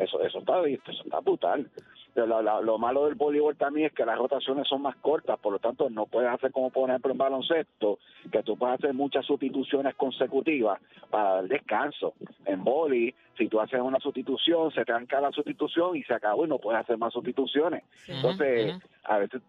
Eso 0.00 0.20
eso 0.22 0.38
está 0.38 0.60
eso 0.66 1.02
está 1.04 1.20
brutal. 1.20 1.68
Pero 2.12 2.26
la- 2.26 2.42
la- 2.42 2.60
lo 2.60 2.76
malo 2.78 3.04
del 3.06 3.14
voleibol 3.14 3.56
también 3.56 3.86
es 3.86 3.92
que 3.92 4.04
las 4.04 4.18
rotaciones 4.18 4.66
son 4.66 4.82
más 4.82 4.96
cortas, 4.96 5.38
por 5.38 5.52
lo 5.52 5.58
tanto 5.60 5.88
no 5.90 6.06
puedes 6.06 6.28
hacer 6.30 6.50
como 6.50 6.70
por 6.70 6.88
ejemplo 6.90 7.12
en 7.12 7.18
baloncesto, 7.18 7.98
que 8.32 8.42
tú 8.42 8.56
puedes 8.56 8.74
hacer 8.78 8.94
muchas 8.94 9.24
sustituciones 9.26 9.94
consecutivas 9.94 10.80
para 11.10 11.34
dar 11.34 11.44
descanso. 11.48 12.14
En 12.46 12.64
boli, 12.64 13.14
si 13.38 13.48
tú 13.48 13.60
haces 13.60 13.80
una 13.80 14.00
sustitución, 14.00 14.72
se 14.72 14.84
tranca 14.84 15.20
la 15.20 15.30
sustitución 15.32 15.96
y 15.96 16.02
se 16.02 16.14
acabó 16.14 16.44
y 16.44 16.48
no 16.48 16.58
puedes 16.58 16.80
hacer 16.80 16.98
más 16.98 17.12
sustituciones. 17.12 17.84
Entonces, 18.08 18.74
a 19.04 19.18
veces, 19.18 19.40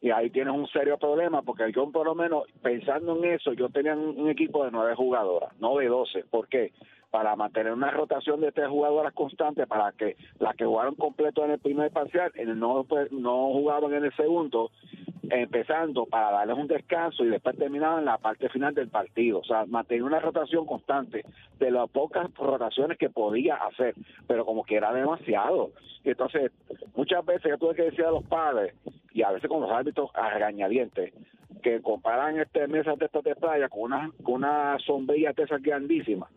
y 0.00 0.10
ahí 0.10 0.30
tienes 0.30 0.54
un 0.54 0.66
serio 0.68 0.96
problema, 0.98 1.42
porque 1.42 1.70
yo 1.72 1.90
por 1.90 2.06
lo 2.06 2.14
menos, 2.14 2.44
pensando 2.62 3.16
en 3.16 3.34
eso, 3.34 3.52
yo 3.52 3.68
tenía 3.68 3.94
un, 3.94 4.18
un 4.18 4.30
equipo 4.30 4.64
de 4.64 4.70
nueve 4.70 4.94
jugadoras, 4.94 5.50
no 5.60 5.76
de 5.76 5.86
doce. 5.86 6.24
¿Por 6.30 6.48
qué? 6.48 6.72
Para 7.16 7.34
mantener 7.34 7.72
una 7.72 7.90
rotación 7.90 8.42
de 8.42 8.52
tres 8.52 8.68
jugadoras 8.68 9.14
constante, 9.14 9.66
para 9.66 9.90
que 9.92 10.18
las 10.38 10.54
que 10.54 10.66
jugaron 10.66 10.96
completo 10.96 11.42
en 11.46 11.52
el 11.52 11.58
primer 11.58 11.90
parcial, 11.90 12.30
no, 12.56 12.84
pues, 12.84 13.10
no 13.10 13.52
jugaban 13.54 13.90
en 13.94 14.04
el 14.04 14.14
segundo, 14.16 14.70
empezando 15.30 16.04
para 16.04 16.30
darles 16.30 16.58
un 16.58 16.66
descanso 16.66 17.24
y 17.24 17.28
después 17.28 17.56
terminaban 17.56 18.04
la 18.04 18.18
parte 18.18 18.50
final 18.50 18.74
del 18.74 18.88
partido. 18.88 19.38
O 19.38 19.44
sea, 19.44 19.64
mantener 19.64 20.02
una 20.02 20.20
rotación 20.20 20.66
constante 20.66 21.24
de 21.58 21.70
las 21.70 21.88
pocas 21.88 22.28
rotaciones 22.34 22.98
que 22.98 23.08
podía 23.08 23.54
hacer, 23.54 23.94
pero 24.26 24.44
como 24.44 24.62
que 24.62 24.76
era 24.76 24.92
demasiado. 24.92 25.70
Y 26.04 26.10
entonces, 26.10 26.52
muchas 26.94 27.24
veces 27.24 27.50
yo 27.50 27.56
tuve 27.56 27.76
que 27.76 27.84
decir 27.84 28.04
a 28.04 28.10
los 28.10 28.24
padres, 28.24 28.74
y 29.14 29.22
a 29.22 29.30
veces 29.30 29.48
con 29.48 29.62
los 29.62 29.70
árbitros 29.70 30.10
a 30.12 30.28
regañadientes, 30.28 31.14
que 31.66 31.82
comparan 31.82 32.38
este 32.38 32.68
mesas 32.68 32.96
de 32.96 33.06
estas 33.06 33.24
de 33.24 33.34
playa 33.34 33.68
con 33.68 33.82
una, 33.82 34.12
con 34.22 34.34
una 34.36 34.78
sombrilla 34.86 35.32
de 35.32 35.42
esas 35.42 35.60
grandísimas, 35.60 36.30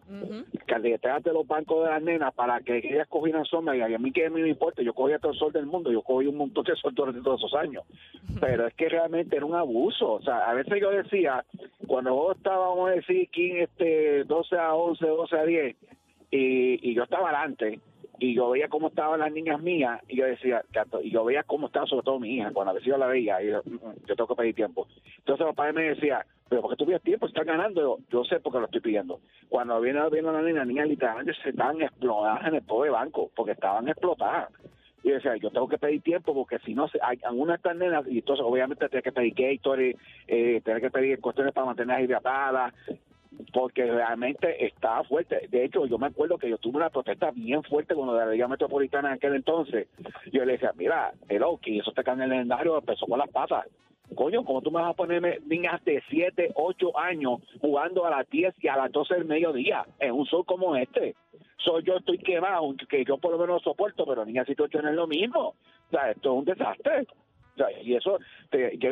que 0.66 0.80
detrás 0.80 1.24
de 1.24 1.32
los 1.32 1.46
bancos 1.46 1.84
de 1.84 1.92
las 1.92 2.02
nenas 2.02 2.34
para 2.34 2.60
que 2.62 2.78
ellas 2.78 3.08
cogieran 3.08 3.46
sombra, 3.46 3.78
y 3.78 3.94
a 3.94 4.00
mí 4.00 4.12
que 4.12 4.28
me 4.32 4.50
importa, 4.50 4.82
yo 4.82 4.92
cogía 4.92 5.20
todo 5.20 5.34
el 5.34 5.38
sol 5.38 5.54
del 5.54 5.68
mundo, 5.68 5.92
yo 5.92 6.02
cogí 6.02 6.26
un 6.26 6.38
montón 6.38 6.64
de 6.64 6.76
sol 6.78 6.96
durante 6.96 7.22
todos 7.22 7.42
esos 7.42 7.54
años, 7.54 7.84
pero 8.40 8.66
es 8.66 8.74
que 8.74 8.90
realmente 8.90 9.36
era 9.36 9.46
un 9.46 9.54
abuso, 9.54 10.14
o 10.14 10.22
sea, 10.24 10.50
a 10.50 10.54
veces 10.56 10.82
yo 10.82 10.90
decía, 10.90 11.46
cuando 11.86 12.16
vos 12.16 12.36
estaba, 12.36 12.70
vamos 12.70 12.90
a 12.90 12.94
decir, 12.94 13.30
King, 13.30 13.54
este, 13.58 14.24
12 14.24 14.58
a 14.58 14.74
11, 14.74 15.06
12 15.06 15.38
a 15.38 15.44
10, 15.44 15.76
y, 16.32 16.90
y 16.90 16.96
yo 16.96 17.04
estaba 17.04 17.30
adelante, 17.30 17.80
y 18.20 18.36
yo 18.36 18.50
veía 18.50 18.68
cómo 18.68 18.88
estaban 18.90 19.20
las 19.20 19.32
niñas 19.32 19.62
mías 19.62 20.02
y 20.08 20.18
yo 20.18 20.26
decía, 20.26 20.64
y 21.04 21.10
yo 21.12 21.24
veía 21.24 21.44
cómo 21.44 21.68
estaba 21.68 21.86
sobre 21.88 22.04
todo 22.04 22.20
mi 22.20 22.36
hija, 22.36 22.52
cuando 22.52 22.72
a 22.72 22.74
veces 22.74 22.88
yo 22.88 22.98
la 22.98 23.08
veía, 23.08 23.42
y 23.42 23.48
yo, 23.50 23.62
"Mm, 23.66 23.76
mm, 23.76 24.06
tengo 24.06 24.28
que 24.28 24.36
pedir 24.36 24.56
tiempo. 24.56 24.88
Entonces 25.20 25.48
el 25.48 25.54
papá 25.56 25.72
me 25.72 25.84
decía, 25.84 26.26
pero 26.50 26.62
¿por 26.62 26.72
qué 26.72 26.78
tú 26.78 26.86
pides 26.86 27.02
tiempo? 27.04 27.28
Estás 27.28 27.46
ganando. 27.46 27.82
Yo, 27.82 27.98
yo 28.10 28.24
sé 28.26 28.40
por 28.40 28.52
qué 28.52 28.60
lo 28.60 28.66
estoy 28.66 28.82
pidiendo. 28.82 29.20
Cuando 29.50 29.80
viene 29.80 30.02
viendo 30.10 30.32
a 30.32 30.34
la 30.34 30.42
niña, 30.42 30.60
las 30.60 30.68
niñas 30.68 30.88
literalmente 30.88 31.34
se 31.44 31.50
estaban 31.50 31.82
explotadas 31.82 32.48
en 32.48 32.56
el 32.56 32.62
pobre 32.64 32.90
banco, 32.90 33.30
porque 33.36 33.52
estaban 33.52 33.88
explotadas. 33.88 34.50
Y 35.04 35.12
decía, 35.12 35.36
yo 35.38 35.50
tengo 35.52 35.68
que 35.70 35.78
pedir 35.78 36.02
tiempo 36.02 36.34
porque 36.34 36.60
si 36.60 36.74
no, 36.74 36.90
hay 37.02 37.20
algunas 37.24 37.58
estas 37.58 37.76
nenas, 37.78 38.06
y 38.08 38.18
entonces 38.18 38.44
obviamente 38.46 38.90
tienes 38.90 39.04
que 39.04 39.12
pedir 39.12 39.34
Gatorade, 39.34 39.96
eh, 40.28 40.62
tienes 40.64 40.82
que 40.82 40.90
pedir 40.90 41.22
cuestiones 41.22 41.54
para 41.54 41.68
mantenerlas 41.68 42.04
hidratadas, 42.04 42.74
porque 43.54 43.86
realmente 43.86 44.66
estaba 44.66 45.04
fuerte. 45.04 45.48
De 45.50 45.64
hecho, 45.64 45.86
yo 45.86 45.98
me 45.98 46.08
acuerdo 46.08 46.38
que 46.38 46.50
yo 46.50 46.58
tuve 46.58 46.78
una 46.78 46.90
protesta 46.90 47.32
bien 47.32 47.64
fuerte 47.64 47.96
con 47.96 48.08
lo 48.08 48.14
de 48.14 48.26
la 48.26 48.32
Liga 48.32 48.48
Metropolitana 48.48 49.10
en 49.10 49.16
aquel 49.16 49.36
entonces. 49.36 49.88
Yo 50.32 50.46
le 50.46 50.54
decía, 50.54 50.74
mira, 50.76 51.14
el 51.28 51.44
Oki, 51.44 51.80
eso 51.80 51.94
está 51.96 52.12
en 52.14 52.22
el 52.22 52.30
legendario, 52.30 52.78
empezó 52.78 53.06
con 53.06 53.20
las 53.20 53.30
patas. 53.30 53.66
Coño, 54.16 54.44
¿cómo 54.44 54.62
tú 54.62 54.72
me 54.72 54.82
vas 54.82 54.92
a 54.92 54.96
ponerme 54.96 55.40
niñas 55.46 55.84
de 55.86 56.02
7, 56.10 56.54
8 56.56 56.98
años 56.98 57.42
jugando 57.62 58.06
a 58.06 58.10
las 58.10 58.30
10 58.30 58.56
y 58.60 58.68
a 58.68 58.76
las 58.76 58.92
12 58.92 59.14
del 59.14 59.26
mediodía 59.26 59.86
en 60.00 60.14
un 60.14 60.26
sol 60.26 60.46
como 60.46 60.76
este? 60.76 61.16
Soy 61.58 61.84
yo 61.84 61.98
estoy 61.98 62.18
quemado, 62.18 62.74
que 62.90 63.06
yo 63.06 63.18
por 63.18 63.32
lo 63.32 63.38
menos 63.38 63.62
soporto, 63.62 64.06
pero 64.06 64.26
niñas 64.26 64.48
de 64.48 64.56
7, 64.56 64.64
8 64.64 64.82
no 64.82 64.90
es 64.90 64.96
lo 64.96 65.08
mismo. 65.08 65.40
O 65.50 65.56
sea, 65.92 66.10
esto 66.10 66.32
es 66.32 66.40
un 66.40 66.46
desastre. 66.46 67.06
Sea, 67.68 67.82
y 67.82 67.96
eso 67.96 68.20
te, 68.50 68.78
yo- 68.78 68.92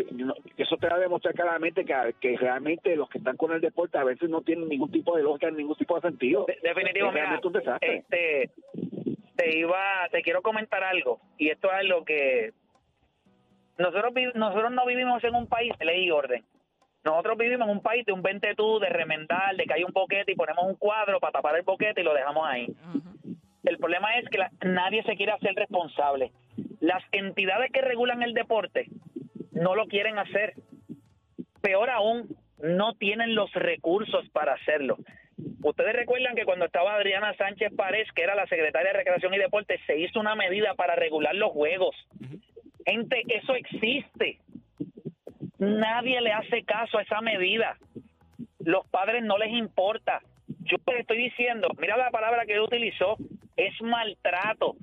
eso 0.58 0.78
te 0.78 0.88
va 0.88 0.96
a 0.96 1.00
demostrar 1.00 1.34
claramente 1.34 1.86
que, 1.86 1.94
que 2.20 2.38
realmente 2.38 2.96
los 2.96 3.08
que 3.10 3.18
están 3.20 3.38
con 3.38 3.52
el 3.54 3.62
deporte 3.62 3.98
a 3.98 4.04
veces 4.04 4.30
no 4.30 4.42
tienen 4.42 4.68
ningún 4.68 4.92
tipo 4.92 5.16
de 5.16 5.24
lógica, 5.24 5.50
ningún 5.52 5.76
tipo 5.76 5.96
de 5.96 6.02
sentido. 6.02 6.46
De- 6.46 6.58
definitivo, 6.62 7.08
es 7.08 7.14
mira, 7.14 7.30
este, 7.98 8.52
te 9.36 9.58
iba, 9.58 10.08
te 10.12 10.22
quiero 10.22 10.42
comentar 10.42 10.84
algo, 10.84 11.20
y 11.38 11.50
esto 11.50 11.70
es 11.72 11.88
lo 11.88 12.04
que 12.04 12.52
nosotros 13.78 14.14
vi- 14.14 14.32
nosotros 14.34 14.72
no 14.72 14.86
vivimos 14.86 15.24
en 15.24 15.36
un 15.36 15.48
país 15.48 15.72
de 15.80 15.86
ley 15.86 16.06
y 16.06 16.12
orden. 16.12 16.44
Nosotros 17.04 17.38
vivimos 17.38 17.68
en 17.70 17.76
un 17.78 17.82
país 17.82 18.06
de 18.06 18.12
un 18.12 18.22
ventetú, 18.22 18.80
de 18.80 18.90
remendar, 18.90 19.56
de 19.56 19.64
que 19.66 19.74
hay 19.74 19.84
un 19.84 19.94
boquete 19.94 20.32
y 20.32 20.36
ponemos 20.36 20.66
un 20.66 20.76
cuadro 20.76 21.20
para 21.20 21.32
tapar 21.32 21.56
el 21.56 21.62
boquete 21.62 22.02
y 22.02 22.04
lo 22.04 22.14
dejamos 22.14 22.46
ahí. 22.48 22.68
El 23.64 23.78
problema 23.78 24.18
es 24.18 24.28
que 24.30 24.40
la- 24.40 24.52
nadie 24.66 25.04
se 25.04 25.16
quiere 25.16 25.32
hacer 25.32 25.54
responsable. 25.56 26.32
Las 26.80 27.04
entidades 27.12 27.72
que 27.72 27.82
regulan 27.82 28.22
el 28.22 28.34
deporte 28.34 28.88
no 29.52 29.76
lo 29.76 29.88
quieren 29.88 30.18
hacer. 30.20 30.54
Peor 31.62 31.90
aún, 31.90 32.36
no 32.60 32.94
tienen 32.96 33.36
los 33.36 33.52
recursos 33.54 34.28
para 34.30 34.54
hacerlo. 34.54 34.98
Ustedes 35.64 35.94
recuerdan 35.94 36.36
que 36.36 36.46
cuando 36.46 36.66
estaba 36.66 36.96
Adriana 36.96 37.34
Sánchez 37.36 37.74
Párez, 37.76 38.08
que 38.16 38.24
era 38.24 38.36
la 38.36 38.48
secretaria 38.48 38.92
de 38.92 38.98
Recreación 39.00 39.34
y 39.34 39.38
Deporte, 39.38 39.80
se 39.86 39.98
hizo 39.98 40.20
una 40.20 40.36
medida 40.36 40.74
para 40.76 40.96
regular 40.96 41.36
los 41.36 41.52
juegos. 41.52 41.96
Gente, 42.86 43.24
eso 43.28 43.54
existe. 43.56 44.40
Nadie 45.60 46.22
le 46.22 46.32
hace 46.32 46.64
caso 46.64 46.98
a 46.98 47.02
esa 47.02 47.22
medida. 47.22 47.78
Los 48.60 48.88
padres 48.88 49.24
no 49.24 49.38
les 49.38 49.52
importa. 49.52 50.22
Yo 50.62 50.78
les 50.88 51.02
estoy 51.02 51.18
diciendo, 51.18 51.68
mira 51.80 51.98
la 51.98 52.12
palabra 52.12 52.46
que 52.46 52.54
él 52.54 52.62
utilizó, 52.62 53.18
es 53.56 53.74
maltrato. 53.82 54.76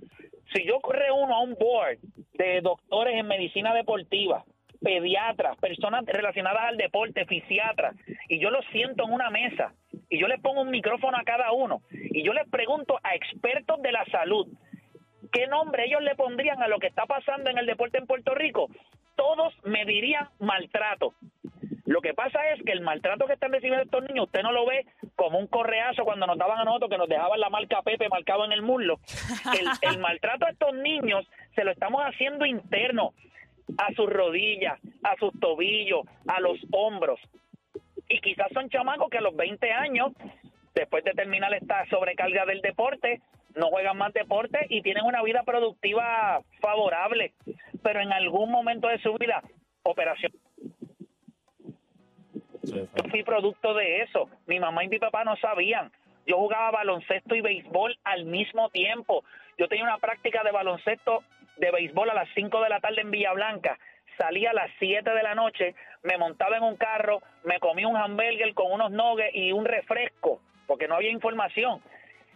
Si 0.54 0.64
yo 0.64 0.78
reúno 0.88 1.34
a 1.34 1.40
un 1.40 1.54
board 1.54 1.98
de 2.34 2.60
doctores 2.60 3.16
en 3.16 3.26
medicina 3.26 3.74
deportiva, 3.74 4.44
pediatras, 4.80 5.56
personas 5.58 6.04
relacionadas 6.06 6.62
al 6.66 6.76
deporte, 6.76 7.26
fisiatras, 7.26 7.96
y 8.28 8.38
yo 8.38 8.50
los 8.50 8.64
siento 8.66 9.04
en 9.04 9.12
una 9.12 9.30
mesa 9.30 9.72
y 10.08 10.20
yo 10.20 10.28
les 10.28 10.40
pongo 10.40 10.60
un 10.60 10.70
micrófono 10.70 11.16
a 11.16 11.24
cada 11.24 11.50
uno 11.50 11.82
y 11.90 12.22
yo 12.22 12.32
les 12.32 12.48
pregunto 12.48 13.00
a 13.02 13.16
expertos 13.16 13.82
de 13.82 13.90
la 13.90 14.04
salud 14.12 14.46
qué 15.32 15.48
nombre 15.48 15.86
ellos 15.86 16.02
le 16.02 16.14
pondrían 16.14 16.62
a 16.62 16.68
lo 16.68 16.78
que 16.78 16.86
está 16.86 17.04
pasando 17.06 17.50
en 17.50 17.58
el 17.58 17.66
deporte 17.66 17.98
en 17.98 18.06
Puerto 18.06 18.32
Rico, 18.34 18.68
todos 19.16 19.52
me 19.64 19.84
dirían 19.84 20.28
maltrato. 20.38 21.14
Lo 21.84 22.00
que 22.00 22.14
pasa 22.14 22.38
es 22.50 22.62
que 22.64 22.72
el 22.72 22.80
maltrato 22.80 23.26
que 23.26 23.32
están 23.32 23.52
recibiendo 23.52 23.82
estos 23.82 24.04
niños, 24.04 24.26
usted 24.26 24.42
no 24.42 24.52
lo 24.52 24.66
ve 24.66 24.86
como 25.16 25.38
un 25.38 25.46
correazo 25.46 26.04
cuando 26.04 26.26
nos 26.26 26.38
daban 26.38 26.58
a 26.58 26.64
nosotros 26.64 26.90
que 26.90 26.98
nos 26.98 27.08
dejaban 27.08 27.40
la 27.40 27.50
marca 27.50 27.82
Pepe 27.82 28.08
marcado 28.08 28.44
en 28.44 28.52
el 28.52 28.62
muslo. 28.62 28.98
El, 29.82 29.98
maltrato 29.98 30.46
a 30.46 30.50
estos 30.50 30.74
niños 30.74 31.26
se 31.54 31.64
lo 31.64 31.70
estamos 31.70 32.02
haciendo 32.02 32.44
interno, 32.46 33.14
a 33.78 33.92
sus 33.94 34.10
rodillas, 34.10 34.78
a 35.02 35.16
sus 35.16 35.38
tobillos, 35.40 36.02
a 36.26 36.40
los 36.40 36.58
hombros. 36.72 37.20
Y 38.08 38.20
quizás 38.20 38.48
son 38.52 38.68
chamacos 38.68 39.08
que 39.10 39.18
a 39.18 39.22
los 39.22 39.34
20 39.36 39.72
años, 39.72 40.12
después 40.74 41.04
de 41.04 41.12
terminar 41.12 41.54
esta 41.54 41.86
sobrecarga 41.86 42.44
del 42.44 42.60
deporte, 42.60 43.22
no 43.54 43.68
juegan 43.68 43.96
más 43.96 44.12
deporte 44.12 44.66
y 44.68 44.82
tienen 44.82 45.04
una 45.04 45.22
vida 45.22 45.42
productiva 45.44 46.42
favorable. 46.60 47.32
Pero 47.82 48.00
en 48.00 48.12
algún 48.12 48.50
momento 48.50 48.88
de 48.88 48.98
su 48.98 49.14
vida, 49.14 49.42
operación 49.84 50.32
yo 52.74 53.10
fui 53.10 53.22
producto 53.22 53.74
de 53.74 54.02
eso. 54.02 54.28
Mi 54.46 54.58
mamá 54.60 54.84
y 54.84 54.88
mi 54.88 54.98
papá 54.98 55.24
no 55.24 55.36
sabían. 55.36 55.90
Yo 56.26 56.36
jugaba 56.38 56.70
baloncesto 56.70 57.34
y 57.34 57.40
béisbol 57.40 57.98
al 58.04 58.24
mismo 58.24 58.70
tiempo. 58.70 59.24
Yo 59.58 59.68
tenía 59.68 59.84
una 59.84 59.98
práctica 59.98 60.42
de 60.42 60.52
baloncesto 60.52 61.22
de 61.58 61.70
béisbol 61.70 62.10
a 62.10 62.14
las 62.14 62.28
5 62.34 62.60
de 62.62 62.68
la 62.68 62.80
tarde 62.80 63.02
en 63.02 63.10
Villa 63.10 63.32
Blanca. 63.32 63.78
Salía 64.18 64.50
a 64.50 64.54
las 64.54 64.70
7 64.78 65.08
de 65.10 65.22
la 65.22 65.34
noche, 65.34 65.74
me 66.02 66.16
montaba 66.18 66.56
en 66.56 66.62
un 66.62 66.76
carro, 66.76 67.20
me 67.44 67.58
comí 67.60 67.84
un 67.84 67.96
hamburger 67.96 68.54
con 68.54 68.70
unos 68.72 68.90
nuggets 68.90 69.34
y 69.34 69.52
un 69.52 69.64
refresco, 69.64 70.40
porque 70.66 70.86
no 70.88 70.94
había 70.94 71.10
información. 71.10 71.82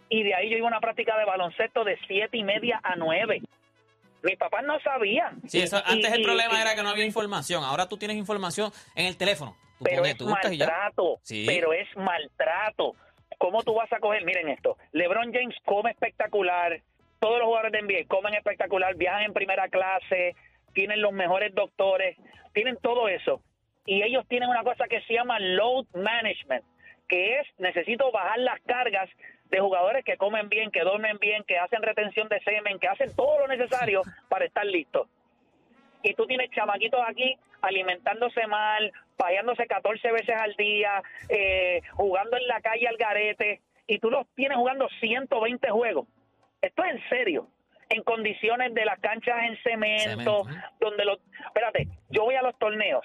Y 0.08 0.22
de 0.22 0.34
ahí 0.34 0.50
yo 0.50 0.56
iba 0.58 0.66
a 0.66 0.70
una 0.70 0.80
práctica 0.80 1.16
de 1.18 1.24
baloncesto 1.24 1.84
de 1.84 1.98
7 2.06 2.36
y 2.36 2.42
media 2.44 2.80
a 2.82 2.96
9. 2.96 3.42
Mis 4.22 4.36
papás 4.36 4.64
no 4.64 4.80
sabían. 4.80 5.40
Sí, 5.46 5.60
eso, 5.62 5.78
Y- 5.78 5.92
antes 5.92 6.12
el 6.12 6.20
y- 6.20 6.24
problema 6.24 6.54
y- 6.58 6.60
era 6.62 6.74
que 6.74 6.82
no 6.82 6.88
había 6.88 7.04
información. 7.04 7.62
Ahora 7.62 7.88
tú 7.88 7.96
tienes 7.96 8.16
información 8.16 8.72
en 8.96 9.06
el 9.06 9.16
teléfono. 9.16 9.56
Tú 9.78 9.84
pero 9.84 10.04
es 10.04 10.20
maltrato, 10.20 11.18
Sí. 11.22 11.44
pero 11.46 11.72
es 11.72 11.88
maltrato. 11.96 12.94
¿Cómo 13.38 13.62
tú 13.62 13.74
vas 13.74 13.92
a 13.92 14.00
coger? 14.00 14.24
Miren 14.24 14.48
esto, 14.48 14.76
LeBron 14.92 15.32
James 15.32 15.54
come 15.64 15.90
espectacular, 15.90 16.80
todos 17.20 17.38
los 17.38 17.46
jugadores 17.46 17.72
de 17.72 17.78
NBA 17.82 18.06
comen 18.08 18.34
espectacular, 18.34 18.94
viajan 18.96 19.22
en 19.24 19.32
primera 19.32 19.68
clase, 19.68 20.34
tienen 20.72 21.00
los 21.02 21.12
mejores 21.12 21.54
doctores, 21.54 22.16
tienen 22.52 22.76
todo 22.78 23.08
eso. 23.08 23.40
Y 23.86 24.02
ellos 24.02 24.26
tienen 24.28 24.48
una 24.48 24.64
cosa 24.64 24.86
que 24.88 25.00
se 25.02 25.14
llama 25.14 25.38
load 25.40 25.86
management, 25.94 26.64
que 27.08 27.38
es 27.40 27.46
necesito 27.58 28.10
bajar 28.12 28.38
las 28.40 28.60
cargas 28.62 29.08
de 29.50 29.60
jugadores 29.60 30.04
que 30.04 30.16
comen 30.16 30.48
bien, 30.48 30.70
que 30.70 30.80
duermen 30.82 31.18
bien, 31.18 31.42
que 31.44 31.58
hacen 31.58 31.80
retención 31.82 32.28
de 32.28 32.40
semen, 32.40 32.78
que 32.78 32.88
hacen 32.88 33.14
todo 33.16 33.38
lo 33.40 33.48
necesario 33.48 34.02
para 34.28 34.44
estar 34.44 34.66
listos 34.66 35.08
y 36.02 36.14
tú 36.14 36.26
tienes 36.26 36.50
chamaquitos 36.50 37.00
aquí 37.06 37.36
alimentándose 37.60 38.46
mal, 38.46 38.92
pagándose 39.16 39.66
14 39.66 40.12
veces 40.12 40.36
al 40.36 40.54
día, 40.56 41.02
eh, 41.28 41.82
jugando 41.92 42.36
en 42.36 42.46
la 42.46 42.60
calle 42.60 42.88
al 42.88 42.96
garete, 42.96 43.60
y 43.86 43.98
tú 43.98 44.10
los 44.10 44.26
tienes 44.34 44.58
jugando 44.58 44.88
120 45.00 45.70
juegos. 45.70 46.06
Esto 46.60 46.84
es 46.84 46.94
en 46.94 47.08
serio. 47.08 47.48
En 47.90 48.02
condiciones 48.02 48.74
de 48.74 48.84
las 48.84 49.00
canchas 49.00 49.36
en 49.44 49.56
cemento, 49.62 50.44
Cemento, 50.44 50.50
¿eh? 50.50 50.62
donde 50.78 51.04
los... 51.06 51.18
Espérate, 51.46 51.88
yo 52.10 52.24
voy 52.24 52.34
a 52.34 52.42
los 52.42 52.58
torneos 52.58 53.04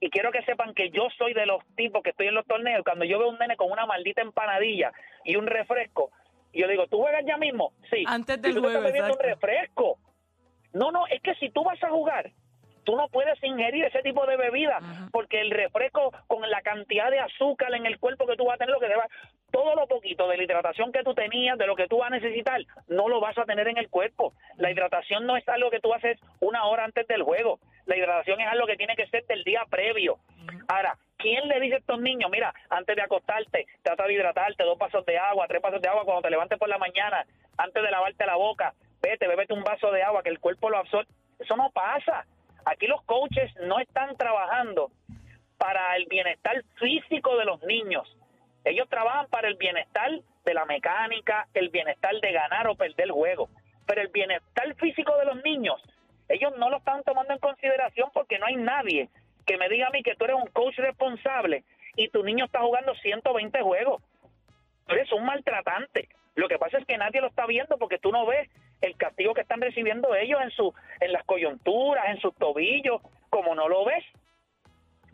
y 0.00 0.10
quiero 0.10 0.32
que 0.32 0.42
sepan 0.42 0.74
que 0.74 0.90
yo 0.90 1.08
soy 1.16 1.34
de 1.34 1.46
los 1.46 1.62
tipos 1.76 2.02
que 2.02 2.10
estoy 2.10 2.26
en 2.28 2.34
los 2.34 2.46
torneos. 2.46 2.82
Cuando 2.84 3.04
yo 3.04 3.18
veo 3.18 3.28
un 3.28 3.38
nene 3.38 3.56
con 3.56 3.70
una 3.70 3.86
maldita 3.86 4.22
empanadilla 4.22 4.92
y 5.24 5.36
un 5.36 5.46
refresco, 5.46 6.10
y 6.52 6.60
yo 6.60 6.68
digo, 6.68 6.86
¿tú 6.86 6.98
juegas 6.98 7.24
ya 7.26 7.36
mismo? 7.36 7.72
Sí. 7.90 8.04
Antes 8.06 8.38
Y 8.38 8.40
del 8.40 8.54
tú 8.54 8.66
estás 8.66 8.82
bebiendo 8.82 9.12
un 9.12 9.18
refresco. 9.18 9.98
No, 10.72 10.90
no, 10.90 11.06
es 11.06 11.20
que 11.22 11.34
si 11.36 11.50
tú 11.50 11.64
vas 11.64 11.82
a 11.82 11.88
jugar, 11.88 12.32
tú 12.84 12.96
no 12.96 13.08
puedes 13.08 13.42
ingerir 13.42 13.84
ese 13.84 14.02
tipo 14.02 14.26
de 14.26 14.36
bebida, 14.36 14.78
porque 15.10 15.40
el 15.40 15.50
refresco 15.50 16.12
con 16.26 16.48
la 16.48 16.60
cantidad 16.62 17.10
de 17.10 17.20
azúcar 17.20 17.74
en 17.74 17.86
el 17.86 17.98
cuerpo 17.98 18.26
que 18.26 18.36
tú 18.36 18.44
vas 18.46 18.54
a 18.54 18.58
tener, 18.58 18.74
lo 18.74 18.80
que 18.80 18.88
te 18.88 18.96
va, 18.96 19.08
todo 19.50 19.74
lo 19.74 19.86
poquito 19.86 20.28
de 20.28 20.36
la 20.36 20.44
hidratación 20.44 20.92
que 20.92 21.02
tú 21.02 21.14
tenías, 21.14 21.56
de 21.56 21.66
lo 21.66 21.76
que 21.76 21.86
tú 21.86 21.98
vas 21.98 22.08
a 22.10 22.16
necesitar, 22.16 22.60
no 22.88 23.08
lo 23.08 23.20
vas 23.20 23.38
a 23.38 23.44
tener 23.44 23.68
en 23.68 23.78
el 23.78 23.88
cuerpo. 23.88 24.32
La 24.56 24.70
hidratación 24.70 25.26
no 25.26 25.36
es 25.36 25.48
algo 25.48 25.70
que 25.70 25.80
tú 25.80 25.94
haces 25.94 26.18
una 26.40 26.64
hora 26.64 26.84
antes 26.84 27.06
del 27.06 27.22
juego. 27.22 27.60
La 27.86 27.96
hidratación 27.96 28.40
es 28.40 28.48
algo 28.48 28.66
que 28.66 28.76
tiene 28.76 28.96
que 28.96 29.06
ser 29.06 29.24
del 29.26 29.44
día 29.44 29.64
previo. 29.70 30.18
Ahora, 30.68 30.96
¿quién 31.18 31.46
le 31.48 31.60
dice 31.60 31.76
a 31.76 31.78
estos 31.78 32.00
niños, 32.00 32.30
mira, 32.30 32.52
antes 32.68 32.96
de 32.96 33.02
acostarte, 33.02 33.66
trata 33.82 34.06
de 34.06 34.14
hidratarte, 34.14 34.64
dos 34.64 34.78
pasos 34.78 35.04
de 35.06 35.18
agua, 35.18 35.46
tres 35.46 35.60
pasos 35.60 35.80
de 35.80 35.88
agua 35.88 36.04
cuando 36.04 36.22
te 36.22 36.30
levantes 36.30 36.58
por 36.58 36.68
la 36.68 36.78
mañana, 36.78 37.24
antes 37.56 37.82
de 37.82 37.90
lavarte 37.90 38.26
la 38.26 38.36
boca, 38.36 38.74
vete, 39.00 39.28
bébete 39.28 39.52
un 39.52 39.62
vaso 39.62 39.92
de 39.92 40.02
agua, 40.02 40.22
que 40.22 40.30
el 40.30 40.40
cuerpo 40.40 40.70
lo 40.70 40.78
absorbe? 40.78 41.08
Eso 41.38 41.56
no 41.56 41.70
pasa. 41.70 42.26
Aquí 42.64 42.86
los 42.86 43.02
coaches 43.02 43.52
no 43.62 43.78
están 43.78 44.16
trabajando 44.16 44.90
para 45.58 45.96
el 45.96 46.06
bienestar 46.06 46.62
físico 46.76 47.36
de 47.36 47.44
los 47.44 47.62
niños. 47.62 48.16
Ellos 48.64 48.88
trabajan 48.88 49.26
para 49.28 49.48
el 49.48 49.56
bienestar 49.56 50.10
de 50.44 50.54
la 50.54 50.64
mecánica, 50.64 51.46
el 51.54 51.68
bienestar 51.68 52.14
de 52.20 52.32
ganar 52.32 52.66
o 52.68 52.74
perder 52.74 53.06
el 53.06 53.12
juego. 53.12 53.48
Pero 53.86 54.00
el 54.00 54.08
bienestar 54.08 54.74
físico 54.76 55.16
de 55.18 55.26
los 55.26 55.42
niños, 55.44 55.80
ellos 56.28 56.52
no 56.58 56.70
lo 56.70 56.78
están 56.78 57.02
tomando 57.02 57.34
en 57.34 57.38
consideración 57.38 58.10
porque 58.12 58.38
no 58.38 58.46
hay 58.46 58.56
nadie 58.56 59.08
que 59.46 59.58
me 59.58 59.68
diga 59.68 59.88
a 59.88 59.90
mí 59.90 60.02
que 60.02 60.14
tú 60.14 60.24
eres 60.24 60.36
un 60.36 60.48
coach 60.48 60.76
responsable 60.78 61.64
y 61.96 62.08
tu 62.08 62.22
niño 62.22 62.46
está 62.46 62.60
jugando 62.60 62.94
120 62.94 63.60
juegos. 63.60 64.02
Tú 64.86 64.94
eres 64.94 65.12
un 65.12 65.24
maltratante. 65.24 66.08
Lo 66.34 66.48
que 66.48 66.58
pasa 66.58 66.78
es 66.78 66.86
que 66.86 66.98
nadie 66.98 67.20
lo 67.20 67.28
está 67.28 67.46
viendo 67.46 67.76
porque 67.78 67.98
tú 67.98 68.10
no 68.10 68.26
ves 68.26 68.48
el 68.84 68.96
castigo 68.96 69.34
que 69.34 69.40
están 69.40 69.60
recibiendo 69.60 70.14
ellos 70.14 70.40
en 70.42 70.50
su 70.50 70.72
en 71.00 71.12
las 71.12 71.24
coyunturas, 71.24 72.04
en 72.08 72.20
sus 72.20 72.34
tobillos, 72.36 73.00
como 73.30 73.54
no 73.54 73.68
lo 73.68 73.84
ves. 73.84 74.04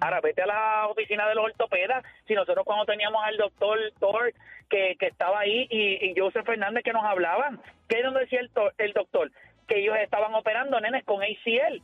Ahora 0.00 0.20
vete 0.20 0.42
a 0.42 0.46
la 0.46 0.87
oficina 0.88 1.28
de 1.28 1.35
los 1.35 1.44
ortopedas. 1.44 2.04
Si 2.26 2.35
nosotros 2.35 2.64
cuando 2.64 2.87
teníamos 2.87 3.22
al 3.22 3.37
doctor 3.37 3.78
Thor 3.98 4.33
que, 4.68 4.96
que 4.98 5.06
estaba 5.06 5.40
ahí 5.40 5.66
y, 5.70 6.11
y 6.11 6.14
Joseph 6.18 6.46
Fernández 6.46 6.83
que 6.83 6.92
nos 6.92 7.04
hablaban, 7.04 7.61
¿qué 7.88 7.98
es 7.98 8.04
donde 8.04 8.20
decía 8.20 8.40
el, 8.40 8.50
el 8.78 8.92
doctor? 8.92 9.30
Que 9.68 9.80
ellos 9.80 9.96
estaban 9.98 10.35
operando 10.35 10.80
nenes 10.80 11.04
con 11.04 11.22
ACL. 11.22 11.83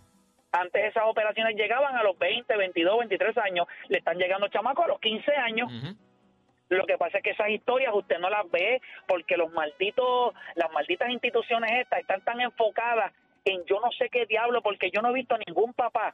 Antes 0.52 0.84
esas 0.86 1.04
operaciones 1.06 1.56
llegaban 1.56 1.94
a 1.96 2.02
los 2.02 2.18
20, 2.18 2.56
22, 2.56 2.98
23 3.00 3.38
años. 3.38 3.66
Le 3.88 3.98
están 3.98 4.16
llegando 4.16 4.48
chamacos 4.48 4.86
a 4.86 4.88
los 4.88 5.00
15 5.00 5.32
años. 5.32 5.70
Lo 6.68 6.84
que 6.86 6.98
pasa 6.98 7.18
es 7.18 7.24
que 7.24 7.30
esas 7.30 7.48
historias 7.50 7.94
usted 7.94 8.18
no 8.18 8.28
las 8.28 8.50
ve 8.50 8.80
porque 9.06 9.36
los 9.36 9.52
malditos, 9.52 10.34
las 10.54 10.72
malditas 10.72 11.10
instituciones 11.10 11.70
estas 11.80 12.00
están 12.00 12.22
tan 12.22 12.40
enfocadas 12.40 13.12
en 13.44 13.64
yo 13.66 13.80
no 13.80 13.92
sé 13.92 14.08
qué 14.08 14.26
diablo, 14.26 14.60
porque 14.62 14.90
yo 14.90 15.00
no 15.00 15.10
he 15.10 15.14
visto 15.14 15.36
ningún 15.46 15.72
papá 15.72 16.12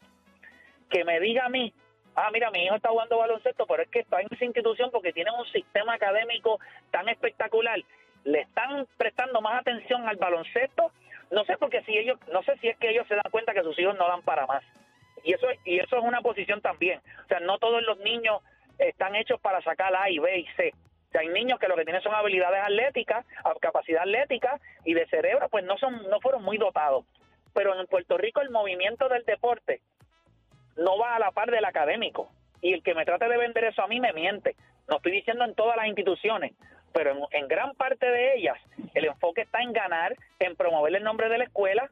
que 0.90 1.04
me 1.04 1.18
diga 1.20 1.46
a 1.46 1.48
mí, 1.48 1.72
ah, 2.14 2.28
mira, 2.30 2.50
mi 2.50 2.64
hijo 2.64 2.76
está 2.76 2.90
jugando 2.90 3.18
baloncesto, 3.18 3.66
pero 3.66 3.82
es 3.82 3.88
que 3.88 4.00
está 4.00 4.20
en 4.20 4.28
esa 4.30 4.44
institución 4.44 4.90
porque 4.90 5.14
tienen 5.14 5.32
un 5.34 5.46
sistema 5.46 5.94
académico 5.94 6.60
tan 6.90 7.08
espectacular. 7.08 7.80
Le 8.24 8.40
están 8.40 8.86
prestando 8.98 9.40
más 9.40 9.60
atención 9.60 10.06
al 10.06 10.16
baloncesto, 10.16 10.92
no 11.30 11.44
sé 11.44 11.56
porque 11.56 11.82
si 11.84 11.96
ellos, 11.96 12.18
no 12.30 12.42
sé 12.42 12.56
si 12.58 12.68
es 12.68 12.76
que 12.76 12.90
ellos 12.90 13.08
se 13.08 13.14
dan 13.14 13.30
cuenta 13.30 13.54
que 13.54 13.62
sus 13.62 13.78
hijos 13.78 13.96
no 13.96 14.06
dan 14.06 14.22
para 14.22 14.46
más. 14.46 14.62
Y 15.24 15.32
eso, 15.32 15.46
y 15.64 15.78
eso 15.78 15.96
es 15.96 16.04
una 16.04 16.20
posición 16.20 16.60
también. 16.60 17.00
O 17.24 17.28
sea, 17.28 17.40
no 17.40 17.58
todos 17.58 17.82
los 17.82 17.98
niños 18.00 18.42
están 18.88 19.14
hechos 19.16 19.40
para 19.40 19.60
sacar 19.62 19.94
A 19.96 20.10
y 20.10 20.18
B 20.18 20.38
y 20.38 20.46
C. 20.56 20.72
O 20.74 21.12
sea, 21.12 21.20
hay 21.20 21.28
niños 21.28 21.58
que 21.58 21.68
lo 21.68 21.76
que 21.76 21.84
tienen 21.84 22.02
son 22.02 22.14
habilidades 22.14 22.62
atléticas, 22.62 23.26
capacidad 23.60 24.02
atlética 24.02 24.58
y 24.84 24.94
de 24.94 25.06
cerebro, 25.08 25.48
pues 25.50 25.64
no 25.64 25.76
son, 25.78 26.08
no 26.08 26.20
fueron 26.20 26.42
muy 26.42 26.56
dotados. 26.58 27.04
Pero 27.54 27.78
en 27.78 27.86
Puerto 27.86 28.16
Rico 28.16 28.40
el 28.40 28.50
movimiento 28.50 29.08
del 29.08 29.24
deporte 29.24 29.80
no 30.76 30.96
va 30.98 31.16
a 31.16 31.18
la 31.18 31.30
par 31.32 31.50
del 31.50 31.64
académico. 31.66 32.30
Y 32.62 32.72
el 32.72 32.82
que 32.82 32.94
me 32.94 33.04
trate 33.04 33.28
de 33.28 33.36
vender 33.36 33.64
eso 33.64 33.82
a 33.82 33.88
mí 33.88 34.00
me 34.00 34.12
miente. 34.12 34.56
No 34.88 34.96
estoy 34.96 35.12
diciendo 35.12 35.44
en 35.44 35.54
todas 35.54 35.76
las 35.76 35.86
instituciones, 35.86 36.52
pero 36.94 37.10
en, 37.10 37.18
en 37.42 37.48
gran 37.48 37.74
parte 37.74 38.06
de 38.06 38.36
ellas 38.36 38.56
el 38.94 39.04
enfoque 39.04 39.42
está 39.42 39.60
en 39.60 39.72
ganar, 39.72 40.14
en 40.38 40.56
promover 40.56 40.94
el 40.96 41.02
nombre 41.04 41.28
de 41.28 41.38
la 41.38 41.44
escuela 41.44 41.90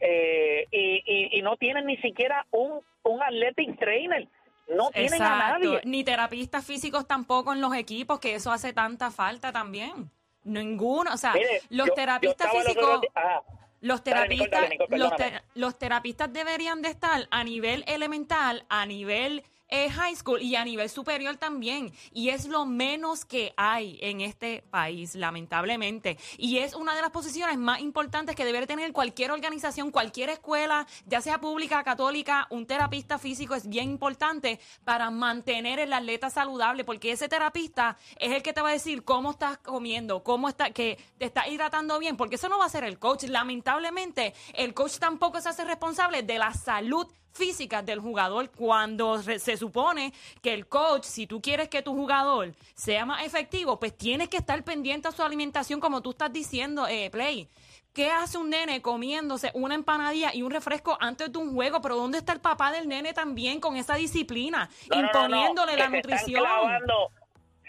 eh, 0.00 0.66
y, 0.70 1.02
y- 1.06 1.38
y 1.38 1.42
no 1.42 1.56
tienen 1.56 1.86
ni 1.86 1.96
siquiera 1.98 2.46
un, 2.50 2.80
un 3.02 3.22
athletic 3.22 3.78
trainer. 3.78 4.28
No 4.68 4.90
tienen 4.90 5.22
a 5.22 5.38
nadie. 5.52 5.80
Ni 5.84 6.02
terapistas 6.04 6.64
físicos 6.64 7.06
tampoco 7.06 7.52
en 7.52 7.60
los 7.60 7.74
equipos, 7.74 8.18
que 8.18 8.34
eso 8.34 8.50
hace 8.52 8.72
tanta 8.72 9.10
falta 9.10 9.52
también. 9.52 10.10
Ninguno, 10.44 11.12
o 11.12 11.16
sea, 11.16 11.32
Mire, 11.32 11.62
los 11.70 11.88
yo- 11.88 11.94
terapistas 11.94 12.50
físicos, 12.52 13.00
ajá. 13.14 13.42
los 13.80 14.02
Dale, 14.04 14.28
Nicole, 14.28 14.48
terapistas, 14.48 14.60
dale, 14.60 14.68
Nicole, 14.78 14.98
los, 14.98 15.16
te- 15.16 15.42
los 15.54 15.78
terapistas 15.78 16.32
deberían 16.32 16.82
de 16.82 16.88
estar 16.90 17.26
a 17.30 17.44
nivel 17.44 17.84
elemental, 17.88 18.64
a 18.68 18.86
nivel 18.86 19.44
eh, 19.68 19.90
high 19.90 20.14
school 20.14 20.40
y 20.40 20.56
a 20.56 20.64
nivel 20.64 20.88
superior 20.88 21.36
también. 21.36 21.92
Y 22.12 22.30
es 22.30 22.46
lo 22.46 22.66
menos 22.66 23.24
que 23.24 23.52
hay 23.56 23.98
en 24.02 24.20
este 24.20 24.62
país, 24.70 25.14
lamentablemente. 25.14 26.18
Y 26.38 26.58
es 26.58 26.74
una 26.74 26.94
de 26.94 27.02
las 27.02 27.10
posiciones 27.10 27.58
más 27.58 27.80
importantes 27.80 28.36
que 28.36 28.44
debe 28.44 28.66
tener 28.66 28.92
cualquier 28.92 29.30
organización, 29.30 29.90
cualquier 29.90 30.30
escuela, 30.30 30.86
ya 31.06 31.20
sea 31.20 31.40
pública, 31.40 31.82
católica, 31.84 32.46
un 32.50 32.66
terapista 32.66 33.18
físico 33.18 33.54
es 33.54 33.68
bien 33.68 33.90
importante 33.90 34.60
para 34.84 35.10
mantener 35.10 35.78
el 35.78 35.92
atleta 35.92 36.30
saludable, 36.30 36.84
porque 36.84 37.12
ese 37.12 37.28
terapista 37.28 37.96
es 38.18 38.32
el 38.32 38.42
que 38.42 38.52
te 38.52 38.60
va 38.60 38.70
a 38.70 38.72
decir 38.72 39.04
cómo 39.04 39.32
estás 39.32 39.58
comiendo, 39.58 40.22
cómo 40.22 40.48
está, 40.48 40.70
que 40.70 40.98
te 41.18 41.26
estás 41.26 41.48
hidratando 41.48 41.98
bien, 41.98 42.16
porque 42.16 42.36
eso 42.36 42.48
no 42.48 42.58
va 42.58 42.66
a 42.66 42.70
ser 42.70 42.84
el 42.84 42.98
coach. 42.98 43.24
Lamentablemente, 43.24 44.34
el 44.54 44.74
coach 44.74 44.98
tampoco 44.98 45.40
se 45.40 45.48
hace 45.48 45.64
responsable 45.64 46.22
de 46.22 46.38
la 46.38 46.52
salud 46.52 47.06
física 47.36 47.82
del 47.82 48.00
jugador 48.00 48.50
cuando 48.50 49.18
se 49.18 49.56
supone 49.56 50.12
que 50.42 50.54
el 50.54 50.66
coach, 50.66 51.04
si 51.04 51.26
tú 51.26 51.40
quieres 51.40 51.68
que 51.68 51.82
tu 51.82 51.94
jugador 51.94 52.52
sea 52.74 53.04
más 53.04 53.24
efectivo, 53.24 53.78
pues 53.78 53.96
tienes 53.96 54.28
que 54.28 54.38
estar 54.38 54.62
pendiente 54.64 55.08
a 55.08 55.12
su 55.12 55.22
alimentación 55.22 55.80
como 55.80 56.00
tú 56.00 56.10
estás 56.10 56.32
diciendo, 56.32 56.86
eh, 56.88 57.10
Play. 57.10 57.48
¿Qué 57.94 58.10
hace 58.10 58.36
un 58.36 58.50
nene 58.50 58.82
comiéndose 58.82 59.50
una 59.54 59.74
empanadilla 59.74 60.34
y 60.34 60.42
un 60.42 60.50
refresco 60.50 60.98
antes 61.00 61.32
de 61.32 61.38
un 61.38 61.54
juego? 61.54 61.80
Pero 61.80 61.96
¿dónde 61.96 62.18
está 62.18 62.34
el 62.34 62.42
papá 62.42 62.70
del 62.70 62.88
nene 62.88 63.14
también 63.14 63.58
con 63.58 63.76
esa 63.76 63.94
disciplina? 63.94 64.68
No, 64.90 64.96
no, 64.96 65.02
no, 65.02 65.02
no, 65.02 65.06
imponiéndole 65.06 65.76
la 65.78 65.88
nutrición. 65.88 66.42
clavando, 66.42 67.10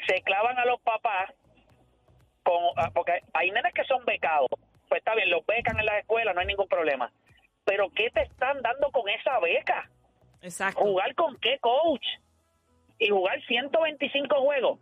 se 0.06 0.22
clavan 0.24 0.58
a 0.60 0.66
los 0.66 0.82
papás, 0.82 1.32
con, 2.44 2.56
ah, 2.76 2.92
porque 2.94 3.22
hay 3.34 3.52
nenes 3.52 3.74
que 3.74 3.86
son 3.86 4.04
becados. 4.04 4.50
Pues 4.90 5.00
está 5.00 5.16
bien, 5.16 5.30
los 5.30 5.46
becan 5.46 5.80
en 5.80 5.86
las 5.86 6.00
escuelas, 6.00 6.36
no 6.36 6.42
hay 6.42 6.48
ningún 6.48 6.68
problema. 6.68 7.10
Pero 7.68 7.90
¿qué 7.94 8.10
te 8.12 8.22
están 8.22 8.62
dando 8.62 8.90
con 8.92 9.08
esa 9.10 9.40
beca? 9.40 9.90
Exacto. 10.42 10.80
¿Jugar 10.82 11.14
con 11.16 11.36
qué 11.38 11.60
coach? 11.60 12.06
Y 12.98 13.10
jugar 13.10 13.40
125 13.46 14.36
juegos. 14.42 14.80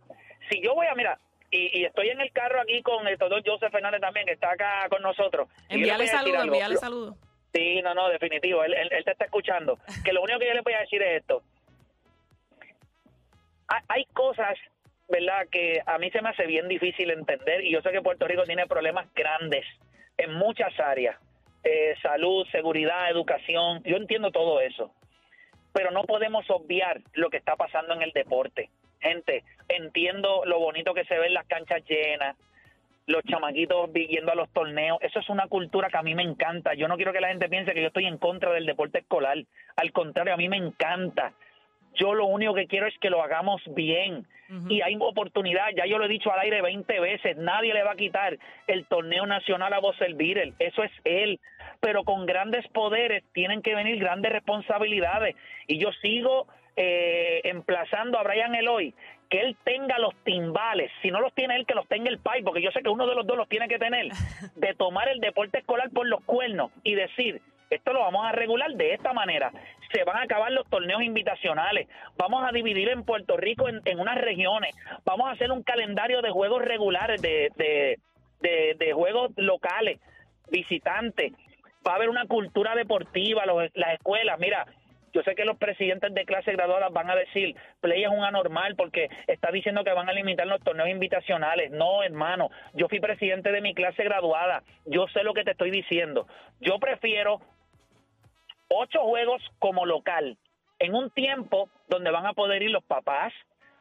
Si 0.48 0.62
yo 0.62 0.74
voy 0.76 0.86
a, 0.86 0.94
mira, 0.94 1.18
y, 1.50 1.80
y 1.80 1.84
estoy 1.84 2.10
en 2.10 2.20
el 2.20 2.30
carro 2.30 2.60
aquí 2.60 2.80
con 2.82 3.06
el 3.08 3.18
doctor 3.18 3.42
Joseph 3.44 3.72
Fernández 3.72 4.00
también, 4.00 4.24
que 4.26 4.32
está 4.34 4.52
acá 4.52 4.86
con 4.88 5.02
nosotros. 5.02 5.48
Envíale 5.68 6.06
saludos, 6.06 6.44
envíale 6.44 6.76
saludos. 6.76 7.16
Sí, 7.52 7.82
no, 7.82 7.92
no, 7.94 8.08
definitivo. 8.08 8.62
Él, 8.62 8.72
él- 8.74 8.88
él 8.92 9.04
te 9.04 9.10
está 9.10 9.24
escuchando. 9.24 9.78
Que 10.04 10.12
lo 10.12 10.22
único 10.22 10.38
que 10.38 10.46
yo 10.46 10.54
le 10.54 10.60
voy 10.60 10.74
a 10.74 10.80
decir 10.80 11.02
es 11.02 11.20
esto. 11.22 11.42
Hay, 13.68 13.82
hay 13.88 14.04
cosas, 14.12 14.56
¿verdad?, 15.08 15.46
que 15.50 15.80
a 15.84 15.98
mí 15.98 16.10
se 16.10 16.22
me 16.22 16.28
hace 16.30 16.46
bien 16.46 16.68
difícil 16.68 17.10
entender 17.10 17.64
y 17.64 17.72
yo 17.72 17.80
sé 17.82 17.90
que 17.90 18.00
Puerto 18.02 18.28
Rico 18.28 18.44
tiene 18.44 18.66
problemas 18.66 19.12
grandes 19.14 19.64
en 20.18 20.32
muchas 20.34 20.78
áreas. 20.78 21.16
Eh, 21.68 21.96
salud, 22.00 22.46
seguridad, 22.52 23.10
educación. 23.10 23.82
Yo 23.82 23.96
entiendo 23.96 24.30
todo 24.30 24.60
eso. 24.60 24.92
Pero 25.72 25.90
no 25.90 26.04
podemos 26.04 26.48
obviar 26.48 27.00
lo 27.14 27.28
que 27.28 27.38
está 27.38 27.56
pasando 27.56 27.92
en 27.92 28.02
el 28.02 28.12
deporte. 28.12 28.70
Gente, 29.00 29.42
entiendo 29.68 30.44
lo 30.44 30.60
bonito 30.60 30.94
que 30.94 31.04
se 31.06 31.18
ven 31.18 31.34
las 31.34 31.44
canchas 31.48 31.82
llenas, 31.88 32.36
los 33.06 33.24
chamaquitos 33.24 33.92
yendo 33.92 34.30
a 34.30 34.36
los 34.36 34.48
torneos. 34.50 34.98
Eso 35.00 35.18
es 35.18 35.28
una 35.28 35.48
cultura 35.48 35.88
que 35.88 35.96
a 35.96 36.02
mí 36.02 36.14
me 36.14 36.22
encanta. 36.22 36.74
Yo 36.74 36.86
no 36.86 36.94
quiero 36.94 37.12
que 37.12 37.20
la 37.20 37.30
gente 37.30 37.48
piense 37.48 37.74
que 37.74 37.82
yo 37.82 37.88
estoy 37.88 38.06
en 38.06 38.18
contra 38.18 38.52
del 38.52 38.64
deporte 38.64 39.00
escolar. 39.00 39.36
Al 39.74 39.90
contrario, 39.90 40.34
a 40.34 40.36
mí 40.36 40.48
me 40.48 40.58
encanta. 40.58 41.32
Yo 41.96 42.14
lo 42.14 42.26
único 42.26 42.54
que 42.54 42.66
quiero 42.66 42.86
es 42.86 42.96
que 42.98 43.10
lo 43.10 43.22
hagamos 43.22 43.62
bien. 43.74 44.26
Y 44.68 44.80
hay 44.80 44.96
oportunidad, 45.00 45.70
ya 45.76 45.86
yo 45.86 45.98
lo 45.98 46.04
he 46.04 46.08
dicho 46.08 46.32
al 46.32 46.38
aire 46.38 46.62
20 46.62 47.00
veces, 47.00 47.36
nadie 47.36 47.74
le 47.74 47.82
va 47.82 47.92
a 47.92 47.96
quitar 47.96 48.38
el 48.68 48.86
torneo 48.86 49.26
nacional 49.26 49.72
a 49.72 49.80
Bosel 49.80 50.14
Beatle. 50.14 50.52
Eso 50.60 50.84
es 50.84 50.92
él. 51.02 51.40
Pero 51.80 52.04
con 52.04 52.26
grandes 52.26 52.64
poderes 52.68 53.24
tienen 53.32 53.60
que 53.60 53.74
venir 53.74 53.98
grandes 53.98 54.30
responsabilidades. 54.30 55.34
Y 55.66 55.78
yo 55.78 55.90
sigo 56.00 56.46
eh, 56.76 57.40
emplazando 57.42 58.20
a 58.20 58.22
Brian 58.22 58.54
Eloy 58.54 58.94
que 59.28 59.40
él 59.40 59.56
tenga 59.64 59.98
los 59.98 60.14
timbales, 60.24 60.90
si 61.02 61.10
no 61.10 61.20
los 61.20 61.32
tiene 61.34 61.56
él, 61.56 61.66
que 61.66 61.74
los 61.74 61.88
tenga 61.88 62.08
el 62.08 62.18
país, 62.18 62.44
porque 62.44 62.62
yo 62.62 62.70
sé 62.70 62.82
que 62.82 62.88
uno 62.88 63.06
de 63.06 63.14
los 63.14 63.26
dos 63.26 63.36
los 63.36 63.48
tiene 63.48 63.66
que 63.66 63.78
tener, 63.78 64.08
de 64.54 64.74
tomar 64.74 65.08
el 65.08 65.20
deporte 65.20 65.58
escolar 65.58 65.90
por 65.90 66.06
los 66.06 66.22
cuernos 66.24 66.70
y 66.84 66.94
decir, 66.94 67.40
esto 67.70 67.92
lo 67.92 68.00
vamos 68.00 68.24
a 68.24 68.32
regular 68.32 68.72
de 68.72 68.94
esta 68.94 69.12
manera. 69.12 69.50
Se 69.92 70.04
van 70.04 70.16
a 70.16 70.22
acabar 70.22 70.50
los 70.52 70.68
torneos 70.68 71.02
invitacionales. 71.02 71.88
Vamos 72.16 72.44
a 72.46 72.52
dividir 72.52 72.88
en 72.88 73.04
Puerto 73.04 73.36
Rico 73.36 73.68
en, 73.68 73.80
en 73.84 74.00
unas 74.00 74.16
regiones. 74.20 74.74
Vamos 75.04 75.28
a 75.28 75.32
hacer 75.32 75.50
un 75.52 75.62
calendario 75.62 76.22
de 76.22 76.30
juegos 76.30 76.62
regulares, 76.62 77.20
de, 77.22 77.50
de, 77.56 77.98
de, 78.40 78.74
de 78.78 78.92
juegos 78.92 79.30
locales, 79.36 80.00
visitantes. 80.50 81.32
Va 81.86 81.92
a 81.92 81.96
haber 81.96 82.08
una 82.08 82.26
cultura 82.26 82.74
deportiva, 82.74 83.46
los- 83.46 83.70
las 83.74 83.94
escuelas. 83.94 84.38
Mira, 84.40 84.66
yo 85.12 85.22
sé 85.22 85.34
que 85.34 85.44
los 85.44 85.56
presidentes 85.56 86.12
de 86.12 86.24
clases 86.24 86.56
graduadas 86.56 86.92
van 86.92 87.08
a 87.08 87.14
decir, 87.14 87.54
Play 87.80 88.02
es 88.04 88.10
un 88.10 88.24
anormal 88.24 88.74
porque 88.76 89.08
está 89.28 89.50
diciendo 89.50 89.82
que 89.84 89.92
van 89.92 90.08
a 90.08 90.12
limitar 90.12 90.46
los 90.46 90.60
torneos 90.62 90.88
invitacionales. 90.90 91.70
No, 91.70 92.02
hermano, 92.02 92.50
yo 92.74 92.88
fui 92.88 93.00
presidente 93.00 93.50
de 93.52 93.60
mi 93.62 93.72
clase 93.72 94.02
graduada. 94.04 94.62
Yo 94.84 95.06
sé 95.08 95.22
lo 95.22 95.32
que 95.32 95.44
te 95.44 95.52
estoy 95.52 95.70
diciendo. 95.70 96.26
Yo 96.60 96.78
prefiero 96.78 97.40
ocho 98.68 99.00
juegos 99.00 99.42
como 99.58 99.86
local 99.86 100.36
en 100.78 100.94
un 100.94 101.10
tiempo 101.10 101.68
donde 101.88 102.10
van 102.10 102.26
a 102.26 102.32
poder 102.32 102.62
ir 102.62 102.70
los 102.70 102.84
papás, 102.84 103.32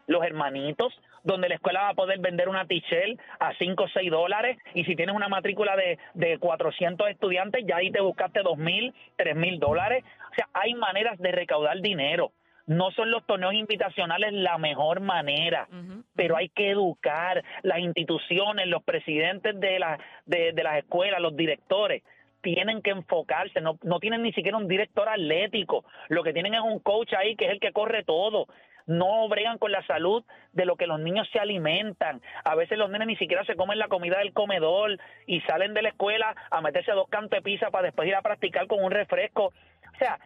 los 0.07 0.23
hermanitos, 0.23 0.93
donde 1.23 1.49
la 1.49 1.55
escuela 1.55 1.81
va 1.81 1.89
a 1.89 1.95
poder 1.95 2.19
vender 2.19 2.47
una 2.47 2.67
tichel 2.67 3.19
a 3.39 3.53
5 3.55 3.83
o 3.83 3.87
6 3.87 4.11
dólares 4.11 4.57
y 4.75 4.83
si 4.85 4.95
tienes 4.95 5.15
una 5.15 5.27
matrícula 5.27 5.75
de, 5.75 5.97
de 6.13 6.37
400 6.37 7.09
estudiantes, 7.09 7.65
ya 7.67 7.77
ahí 7.77 7.91
te 7.91 8.01
buscaste 8.01 8.41
2 8.43 8.57
mil, 8.57 8.93
3 9.15 9.35
mil 9.35 9.59
dólares. 9.59 10.03
O 10.31 10.35
sea, 10.35 10.47
hay 10.53 10.75
maneras 10.75 11.17
de 11.17 11.31
recaudar 11.31 11.81
dinero. 11.81 12.31
No 12.67 12.91
son 12.91 13.11
los 13.11 13.25
torneos 13.25 13.53
invitacionales 13.53 14.33
la 14.33 14.57
mejor 14.57 14.99
manera, 14.99 15.67
pero 16.15 16.35
hay 16.35 16.49
que 16.49 16.71
educar 16.71 17.43
las 17.61 17.79
instituciones, 17.79 18.67
los 18.67 18.83
presidentes 18.83 19.59
de, 19.59 19.77
la, 19.77 19.99
de, 20.25 20.51
de 20.51 20.63
las 20.63 20.77
escuelas, 20.77 21.21
los 21.21 21.35
directores 21.35 22.01
tienen 22.45 22.83
que 22.83 22.91
enfocarse, 22.91 23.59
no, 23.59 23.79
no 23.81 23.99
tienen 23.99 24.21
ni 24.21 24.31
siquiera 24.31 24.55
un 24.55 24.67
director 24.67 25.09
atlético, 25.09 25.83
lo 26.09 26.21
que 26.21 26.31
tienen 26.31 26.53
es 26.53 26.61
un 26.61 26.77
coach 26.77 27.11
ahí 27.15 27.35
que 27.35 27.45
es 27.45 27.51
el 27.51 27.59
que 27.59 27.73
corre 27.73 28.03
todo. 28.03 28.45
no 28.85 29.27
bregan 29.27 29.57
con 29.57 29.71
la 29.71 29.83
salud 29.87 30.23
de 30.53 30.63
lo 30.63 30.75
que 30.75 30.85
los 30.85 30.99
niños 30.99 31.27
se 31.33 31.39
alimentan. 31.39 32.21
A 32.43 32.53
veces 32.53 32.77
los 32.77 32.87
nenes 32.91 33.07
ni 33.07 33.15
siquiera 33.15 33.43
se 33.45 33.55
comen 33.55 33.79
la 33.79 33.87
comida 33.87 34.19
del 34.19 34.31
comedor 34.31 34.99
y 35.25 35.41
salen 35.41 35.73
de 35.73 35.81
la 35.81 35.89
escuela 35.89 36.35
a 36.51 36.61
meterse 36.61 36.91
a 36.91 36.93
dos 36.93 37.07
cantos 37.09 37.41
de 37.41 37.57
para 37.71 37.85
después 37.85 38.07
ir 38.07 38.13
a 38.13 38.21
practicar 38.21 38.67
con 38.67 38.83
un 38.83 38.91
refresco. 38.91 39.45
O 39.45 39.97
sea, 39.97 40.19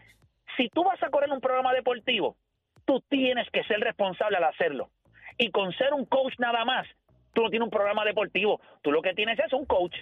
si 0.58 0.68
tú 0.68 0.84
vas 0.84 1.02
a 1.02 1.10
correr 1.10 1.32
un 1.32 1.40
programa 1.40 1.74
deportivo, 1.74 2.36
tú 2.84 3.02
tienes 3.08 3.50
que 3.52 3.64
ser 3.64 3.80
responsable 3.80 4.36
al 4.36 4.44
hacerlo. 4.44 4.90
Y 5.38 5.52
con 5.52 5.72
ser 5.72 5.94
un 5.94 6.04
coach 6.04 6.34
nada 6.38 6.66
más, 6.66 6.86
tú 7.34 7.44
no 7.44 7.50
tienes 7.50 7.66
un 7.68 7.72
programa 7.72 8.04
deportivo, 8.04 8.60
tú 8.82 8.92
lo 8.92 9.02
que 9.02 9.14
tienes 9.14 9.40
es 9.40 9.54
un 9.54 9.66
coach. 9.66 9.96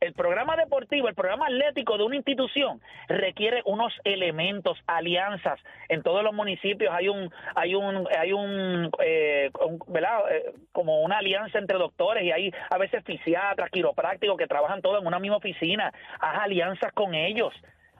El 0.00 0.12
programa 0.12 0.56
deportivo, 0.56 1.08
el 1.08 1.14
programa 1.16 1.46
atlético 1.46 1.98
de 1.98 2.04
una 2.04 2.16
institución 2.16 2.80
requiere 3.08 3.62
unos 3.64 3.92
elementos, 4.04 4.78
alianzas. 4.86 5.58
En 5.88 6.02
todos 6.02 6.22
los 6.22 6.32
municipios 6.32 6.94
hay 6.94 7.08
un, 7.08 7.32
hay 7.56 7.74
un, 7.74 8.06
hay 8.16 8.32
un, 8.32 8.90
eh, 9.04 9.50
¿verdad? 9.88 10.20
Eh, 10.30 10.52
como 10.70 11.02
una 11.02 11.18
alianza 11.18 11.58
entre 11.58 11.78
doctores 11.78 12.22
y 12.22 12.30
hay 12.30 12.52
a 12.70 12.78
veces 12.78 13.02
fisiatras, 13.04 13.70
quiroprácticos 13.70 14.36
que 14.36 14.46
trabajan 14.46 14.82
todos 14.82 15.00
en 15.00 15.06
una 15.06 15.18
misma 15.18 15.38
oficina. 15.38 15.92
Haz 16.20 16.42
alianzas 16.42 16.92
con 16.92 17.14
ellos. 17.14 17.52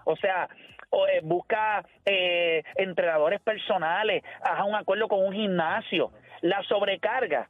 O 0.04 0.14
sea, 0.16 0.48
eh, 0.90 1.20
busca 1.22 1.84
eh, 2.06 2.62
entrenadores 2.76 3.40
personales, 3.40 4.22
haz 4.40 4.64
un 4.66 4.74
acuerdo 4.74 5.08
con 5.08 5.24
un 5.24 5.32
gimnasio. 5.32 6.12
La 6.40 6.62
sobrecarga 6.62 7.48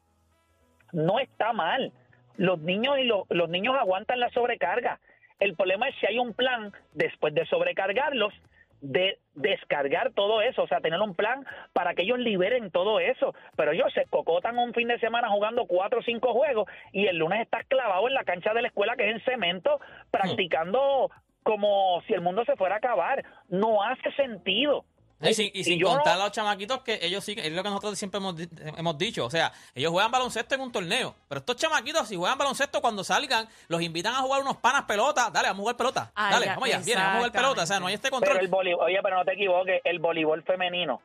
no 0.92 1.18
está 1.18 1.52
mal. 1.52 1.92
Los 2.38 2.58
niños 2.60 2.98
y 2.98 3.04
los, 3.04 3.24
los 3.28 3.50
niños 3.50 3.76
aguantan 3.78 4.20
la 4.20 4.30
sobrecarga. 4.30 4.98
El 5.38 5.54
problema 5.54 5.88
es 5.88 5.94
si 5.96 6.06
hay 6.06 6.18
un 6.18 6.32
plan 6.32 6.72
después 6.94 7.34
de 7.34 7.44
sobrecargarlos 7.46 8.32
de 8.80 9.18
descargar 9.34 10.12
todo 10.12 10.40
eso, 10.40 10.62
o 10.62 10.68
sea, 10.68 10.80
tener 10.80 11.00
un 11.00 11.14
plan 11.14 11.44
para 11.72 11.94
que 11.94 12.02
ellos 12.02 12.18
liberen 12.18 12.70
todo 12.70 13.00
eso. 13.00 13.34
Pero 13.56 13.72
ellos 13.72 13.92
se 13.92 14.04
cocotan 14.06 14.58
un 14.58 14.72
fin 14.72 14.88
de 14.88 14.98
semana 14.98 15.28
jugando 15.28 15.66
cuatro 15.66 16.00
o 16.00 16.02
cinco 16.02 16.32
juegos 16.32 16.68
y 16.92 17.06
el 17.06 17.16
lunes 17.16 17.40
estás 17.40 17.66
clavado 17.66 18.06
en 18.08 18.14
la 18.14 18.24
cancha 18.24 18.54
de 18.54 18.62
la 18.62 18.68
escuela 18.68 18.96
que 18.96 19.08
es 19.08 19.16
en 19.16 19.24
cemento 19.24 19.80
practicando 20.10 21.10
como 21.42 22.02
si 22.06 22.12
el 22.12 22.20
mundo 22.20 22.44
se 22.44 22.56
fuera 22.56 22.76
a 22.76 22.78
acabar. 22.78 23.24
No 23.48 23.82
hace 23.82 24.12
sentido. 24.12 24.84
Y 25.20 25.34
sin, 25.34 25.50
y 25.52 25.64
sin 25.64 25.80
no- 25.80 25.88
contar 25.88 26.14
a 26.14 26.24
los 26.24 26.32
chamaquitos 26.32 26.82
que 26.82 26.98
ellos 27.02 27.24
sí, 27.24 27.34
es 27.36 27.50
lo 27.52 27.62
que 27.62 27.68
nosotros 27.70 27.98
siempre 27.98 28.18
hemos, 28.18 28.34
hemos 28.76 28.96
dicho. 28.98 29.24
O 29.26 29.30
sea, 29.30 29.50
ellos 29.74 29.90
juegan 29.90 30.10
baloncesto 30.12 30.54
en 30.54 30.60
un 30.60 30.70
torneo. 30.70 31.14
Pero 31.28 31.40
estos 31.40 31.56
chamaquitos, 31.56 32.06
si 32.06 32.14
juegan 32.16 32.38
baloncesto, 32.38 32.80
cuando 32.80 33.02
salgan, 33.02 33.48
los 33.68 33.82
invitan 33.82 34.14
a 34.14 34.18
jugar 34.18 34.42
unos 34.42 34.56
panas 34.58 34.84
pelota. 34.84 35.28
Dale, 35.32 35.48
vamos 35.48 35.60
a 35.60 35.62
jugar 35.62 35.76
pelota. 35.76 36.12
Ah, 36.14 36.30
Dale, 36.32 36.46
ya, 36.46 36.52
vamos 36.54 36.68
allá, 36.68 36.78
viene, 36.84 37.00
vamos 37.00 37.14
a 37.14 37.16
jugar 37.18 37.32
pelota. 37.32 37.62
O 37.62 37.66
sea, 37.66 37.80
no 37.80 37.86
hay 37.88 37.94
este 37.94 38.08
Pero 38.10 38.20
control. 38.20 38.38
el 38.38 38.48
voleibol, 38.48 38.84
oye, 38.84 38.98
pero 39.02 39.16
no 39.16 39.24
te 39.24 39.32
equivoques, 39.32 39.80
el 39.84 39.98
voleibol 39.98 40.42
femenino 40.44 41.00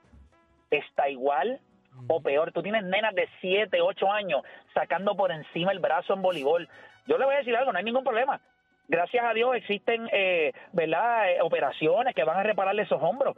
está 0.69 1.09
igual 1.09 1.59
o 2.07 2.21
peor. 2.21 2.51
Tú 2.51 2.61
tienes 2.61 2.83
nenas 2.83 3.13
de 3.15 3.27
7, 3.41 3.81
8 3.81 4.11
años 4.11 4.41
sacando 4.73 5.15
por 5.15 5.31
encima 5.31 5.71
el 5.71 5.79
brazo 5.79 6.13
en 6.13 6.21
voleibol. 6.21 6.67
Yo 7.07 7.17
le 7.17 7.25
voy 7.25 7.35
a 7.35 7.39
decir 7.39 7.55
algo, 7.55 7.71
no 7.71 7.77
hay 7.77 7.83
ningún 7.83 8.03
problema. 8.03 8.39
Gracias 8.87 9.23
a 9.25 9.33
Dios 9.33 9.55
existen, 9.55 10.09
eh, 10.11 10.51
¿verdad?, 10.73 11.29
Eh, 11.31 11.37
operaciones 11.41 12.13
que 12.13 12.23
van 12.23 12.37
a 12.37 12.43
repararle 12.43 12.81
esos 12.83 13.01
hombros. 13.01 13.35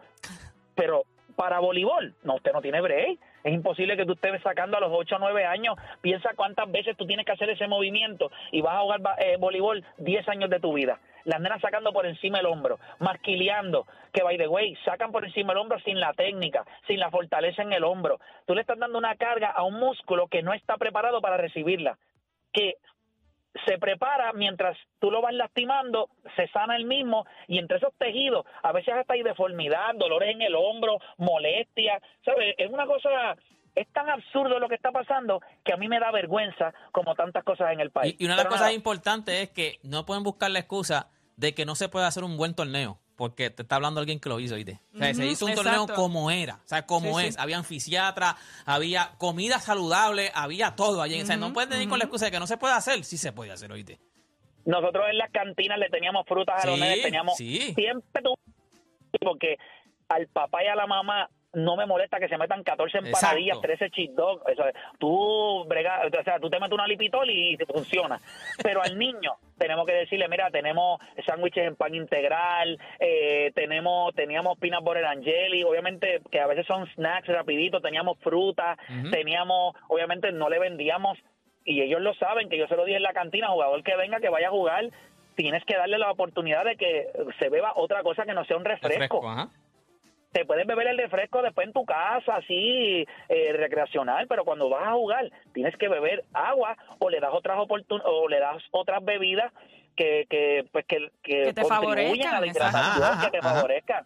Pero 0.75 1.03
para 1.35 1.59
voleibol, 1.59 2.15
no, 2.23 2.35
usted 2.35 2.53
no 2.53 2.61
tiene 2.61 2.81
break. 2.81 3.19
Es 3.43 3.53
imposible 3.53 3.97
que 3.97 4.05
tú 4.05 4.13
estés 4.13 4.41
sacando 4.41 4.77
a 4.77 4.79
los 4.79 4.91
8 4.91 5.15
o 5.15 5.19
9 5.19 5.45
años. 5.45 5.75
Piensa 6.01 6.31
cuántas 6.35 6.71
veces 6.71 6.97
tú 6.97 7.05
tienes 7.05 7.25
que 7.25 7.33
hacer 7.33 7.49
ese 7.49 7.67
movimiento 7.67 8.31
y 8.51 8.61
vas 8.61 8.75
a 8.75 8.81
jugar 8.81 9.01
eh, 9.19 9.37
voleibol 9.37 9.83
10 9.97 10.27
años 10.29 10.49
de 10.49 10.59
tu 10.59 10.73
vida. 10.73 10.99
Las 11.25 11.41
nenas 11.41 11.61
sacando 11.61 11.91
por 11.91 12.05
encima 12.05 12.39
el 12.39 12.45
hombro, 12.45 12.79
masquileando, 12.99 13.87
que 14.13 14.23
by 14.23 14.37
the 14.37 14.47
way, 14.47 14.75
sacan 14.85 15.11
por 15.11 15.25
encima 15.25 15.53
el 15.53 15.59
hombro 15.59 15.79
sin 15.79 15.99
la 15.99 16.13
técnica, 16.13 16.63
sin 16.87 16.99
la 16.99 17.09
fortaleza 17.09 17.63
en 17.63 17.73
el 17.73 17.83
hombro. 17.83 18.19
Tú 18.45 18.53
le 18.53 18.61
estás 18.61 18.77
dando 18.77 18.97
una 18.97 19.15
carga 19.15 19.49
a 19.49 19.63
un 19.63 19.79
músculo 19.79 20.27
que 20.27 20.43
no 20.43 20.53
está 20.53 20.77
preparado 20.77 21.21
para 21.21 21.37
recibirla. 21.37 21.97
Que 22.53 22.75
se 23.65 23.77
prepara 23.77 24.33
mientras 24.33 24.77
tú 24.99 25.11
lo 25.11 25.21
vas 25.21 25.33
lastimando, 25.33 26.09
se 26.35 26.47
sana 26.49 26.75
el 26.75 26.85
mismo 26.85 27.25
y 27.47 27.59
entre 27.59 27.77
esos 27.77 27.93
tejidos 27.97 28.45
a 28.63 28.71
veces 28.71 28.93
hasta 28.93 29.13
hay 29.13 29.23
deformidad, 29.23 29.95
dolores 29.95 30.29
en 30.29 30.41
el 30.41 30.55
hombro, 30.55 30.99
molestia, 31.17 32.01
¿sabes? 32.23 32.55
Es 32.57 32.69
una 32.69 32.85
cosa, 32.85 33.35
es 33.75 33.87
tan 33.93 34.09
absurdo 34.09 34.59
lo 34.59 34.67
que 34.67 34.75
está 34.75 34.91
pasando 34.91 35.41
que 35.63 35.73
a 35.73 35.77
mí 35.77 35.87
me 35.87 35.99
da 35.99 36.11
vergüenza 36.11 36.73
como 36.91 37.15
tantas 37.15 37.43
cosas 37.43 37.71
en 37.71 37.79
el 37.79 37.91
país. 37.91 38.15
Y, 38.19 38.25
una 38.25 38.33
de 38.33 38.37
las 38.37 38.45
Pero 38.45 38.51
cosas 38.51 38.67
nada, 38.67 38.73
importantes 38.73 39.35
es 39.35 39.49
que 39.49 39.79
no 39.83 40.05
pueden 40.05 40.23
buscar 40.23 40.51
la 40.51 40.59
excusa 40.59 41.09
de 41.37 41.53
que 41.53 41.65
no 41.65 41.75
se 41.75 41.89
puede 41.89 42.05
hacer 42.05 42.23
un 42.23 42.37
buen 42.37 42.55
torneo. 42.55 42.99
Porque 43.15 43.49
te 43.49 43.61
está 43.61 43.75
hablando 43.77 44.01
alguien 44.01 44.19
que 44.19 44.27
lo 44.27 44.39
hizo, 44.41 44.55
¿viste? 44.55 44.79
O 44.93 44.97
sea, 44.97 45.13
se 45.13 45.25
hizo 45.25 45.45
un 45.45 45.51
exacto. 45.51 45.85
torneo 45.85 45.95
como 45.95 46.29
era. 46.31 46.55
O 46.55 46.67
sea, 46.67 46.85
como 46.85 47.17
Sí, 47.19 47.27
es. 47.27 47.35
sí. 47.35 47.39
Había 47.41 47.57
anfisiatra, 47.57 48.35
había 48.65 49.11
comida 49.17 49.59
saludable, 49.59 50.31
había 50.35 50.75
todo 50.75 51.01
allí. 51.01 51.21
O 51.21 51.25
sea, 51.25 51.37
no 51.37 51.45
Ujú, 51.47 51.53
pueden 51.53 51.69
venir 51.69 51.87
con 51.87 51.97
la 51.99 52.05
excusa 52.05 52.25
de 52.25 52.31
que 52.31 52.39
no 52.39 52.47
se 52.47 52.57
puede 52.57 52.73
hacer. 52.73 53.03
Sí 53.05 53.17
se 53.17 53.31
puede 53.31 53.51
hacer, 53.53 53.71
¿oíste? 53.71 53.99
Nosotros 54.65 55.05
en 55.09 55.17
las 55.17 55.31
cantinas 55.31 55.77
le 55.79 55.89
teníamos 55.89 56.25
frutas 56.27 56.61
a 56.63 56.67
los 56.67 56.77
nenes, 56.79 57.03
teníamos 57.03 57.37
sí. 57.37 57.73
siempre 57.73 58.21
tu- 58.21 58.35
porque 59.21 59.57
al 60.09 60.27
papá 60.27 60.63
y 60.63 60.67
a 60.67 60.75
la 60.75 60.87
mamá 60.87 61.29
no 61.53 61.77
me 61.77 61.85
molesta 61.85 62.19
que 62.19 62.27
se 62.27 62.37
metan 62.37 62.63
14 62.63 62.97
empanadillas, 62.97 63.57
Exacto. 63.59 63.61
13 63.61 63.89
cheat 63.91 64.11
dogs, 64.11 64.43
eso 64.47 64.65
es. 64.67 64.73
tú 64.99 65.63
brega, 65.69 66.01
o 66.05 66.23
sea, 66.23 66.37
tú 66.39 66.49
te 66.49 66.59
metes 66.59 66.73
una 66.73 66.85
lipitol 66.85 67.29
y 67.29 67.55
funciona. 67.71 68.19
Pero 68.61 68.83
al 68.83 68.97
niño 68.97 69.31
tenemos 69.57 69.85
que 69.85 69.93
decirle, 69.93 70.27
mira, 70.27 70.49
tenemos 70.51 70.99
sándwiches 71.25 71.67
en 71.67 71.75
pan 71.75 71.95
integral, 71.95 72.79
eh, 72.99 73.51
tenemos 73.55 74.13
teníamos 74.15 74.57
peanut 74.59 74.83
butter 74.83 75.05
and 75.05 75.23
jelly, 75.23 75.63
obviamente 75.63 76.21
que 76.31 76.39
a 76.39 76.47
veces 76.47 76.65
son 76.65 76.87
snacks 76.95 77.27
rapiditos, 77.27 77.81
teníamos 77.81 78.17
fruta, 78.19 78.77
teníamos, 79.11 79.75
obviamente 79.87 80.31
no 80.31 80.49
le 80.49 80.59
vendíamos 80.59 81.17
y 81.63 81.81
ellos 81.81 82.01
lo 82.01 82.13
saben, 82.13 82.47
que 82.47 82.57
yo 82.57 82.67
se 82.67 82.75
lo 82.75 82.85
dije 82.85 82.97
en 82.97 83.03
la 83.03 83.13
cantina, 83.13 83.47
jugador 83.47 83.83
que 83.83 83.95
venga, 83.95 84.19
que 84.19 84.29
vaya 84.29 84.47
a 84.47 84.51
jugar, 84.51 84.85
tienes 85.35 85.63
que 85.65 85.75
darle 85.75 85.97
la 85.97 86.11
oportunidad 86.11 86.63
de 86.63 86.77
que 86.77 87.07
se 87.39 87.49
beba 87.49 87.73
otra 87.75 88.03
cosa 88.03 88.23
que 88.23 88.33
no 88.33 88.45
sea 88.45 88.57
un 88.57 88.65
refresco. 88.65 89.21
Te 90.35 90.43
puedes 90.43 90.67
beber 90.67 90.87
el 90.87 90.97
refresco 90.97 91.41
después 91.41 91.65
en 91.65 91.71
tu 91.71 91.85
casa, 91.85 92.35
así, 92.35 93.07
eh, 93.29 93.53
recreacional, 93.53 94.27
pero 94.27 94.43
cuando 94.43 94.67
vas 94.67 94.85
a 94.85 94.91
jugar 94.91 95.31
tienes 95.53 95.77
que 95.77 95.87
beber 95.87 96.25
agua 96.33 96.75
o 96.99 97.09
le 97.09 97.21
das 97.21 97.29
otras 97.31 97.57
oportun 97.57 98.01
o 98.03 98.27
le 98.27 98.41
das 98.41 98.61
otras 98.71 99.01
bebidas 99.05 99.53
que, 99.95 100.25
que 100.29 100.65
pues 100.73 100.83
que, 100.87 101.09
que, 101.23 101.43
Que 101.43 101.53
te 101.53 101.61
a 101.61 101.79
la 102.41 102.47
hidratación, 102.47 103.01
Ajá, 103.01 103.25
que 103.25 103.37
te 103.37 103.41
favorezcan. 103.41 104.05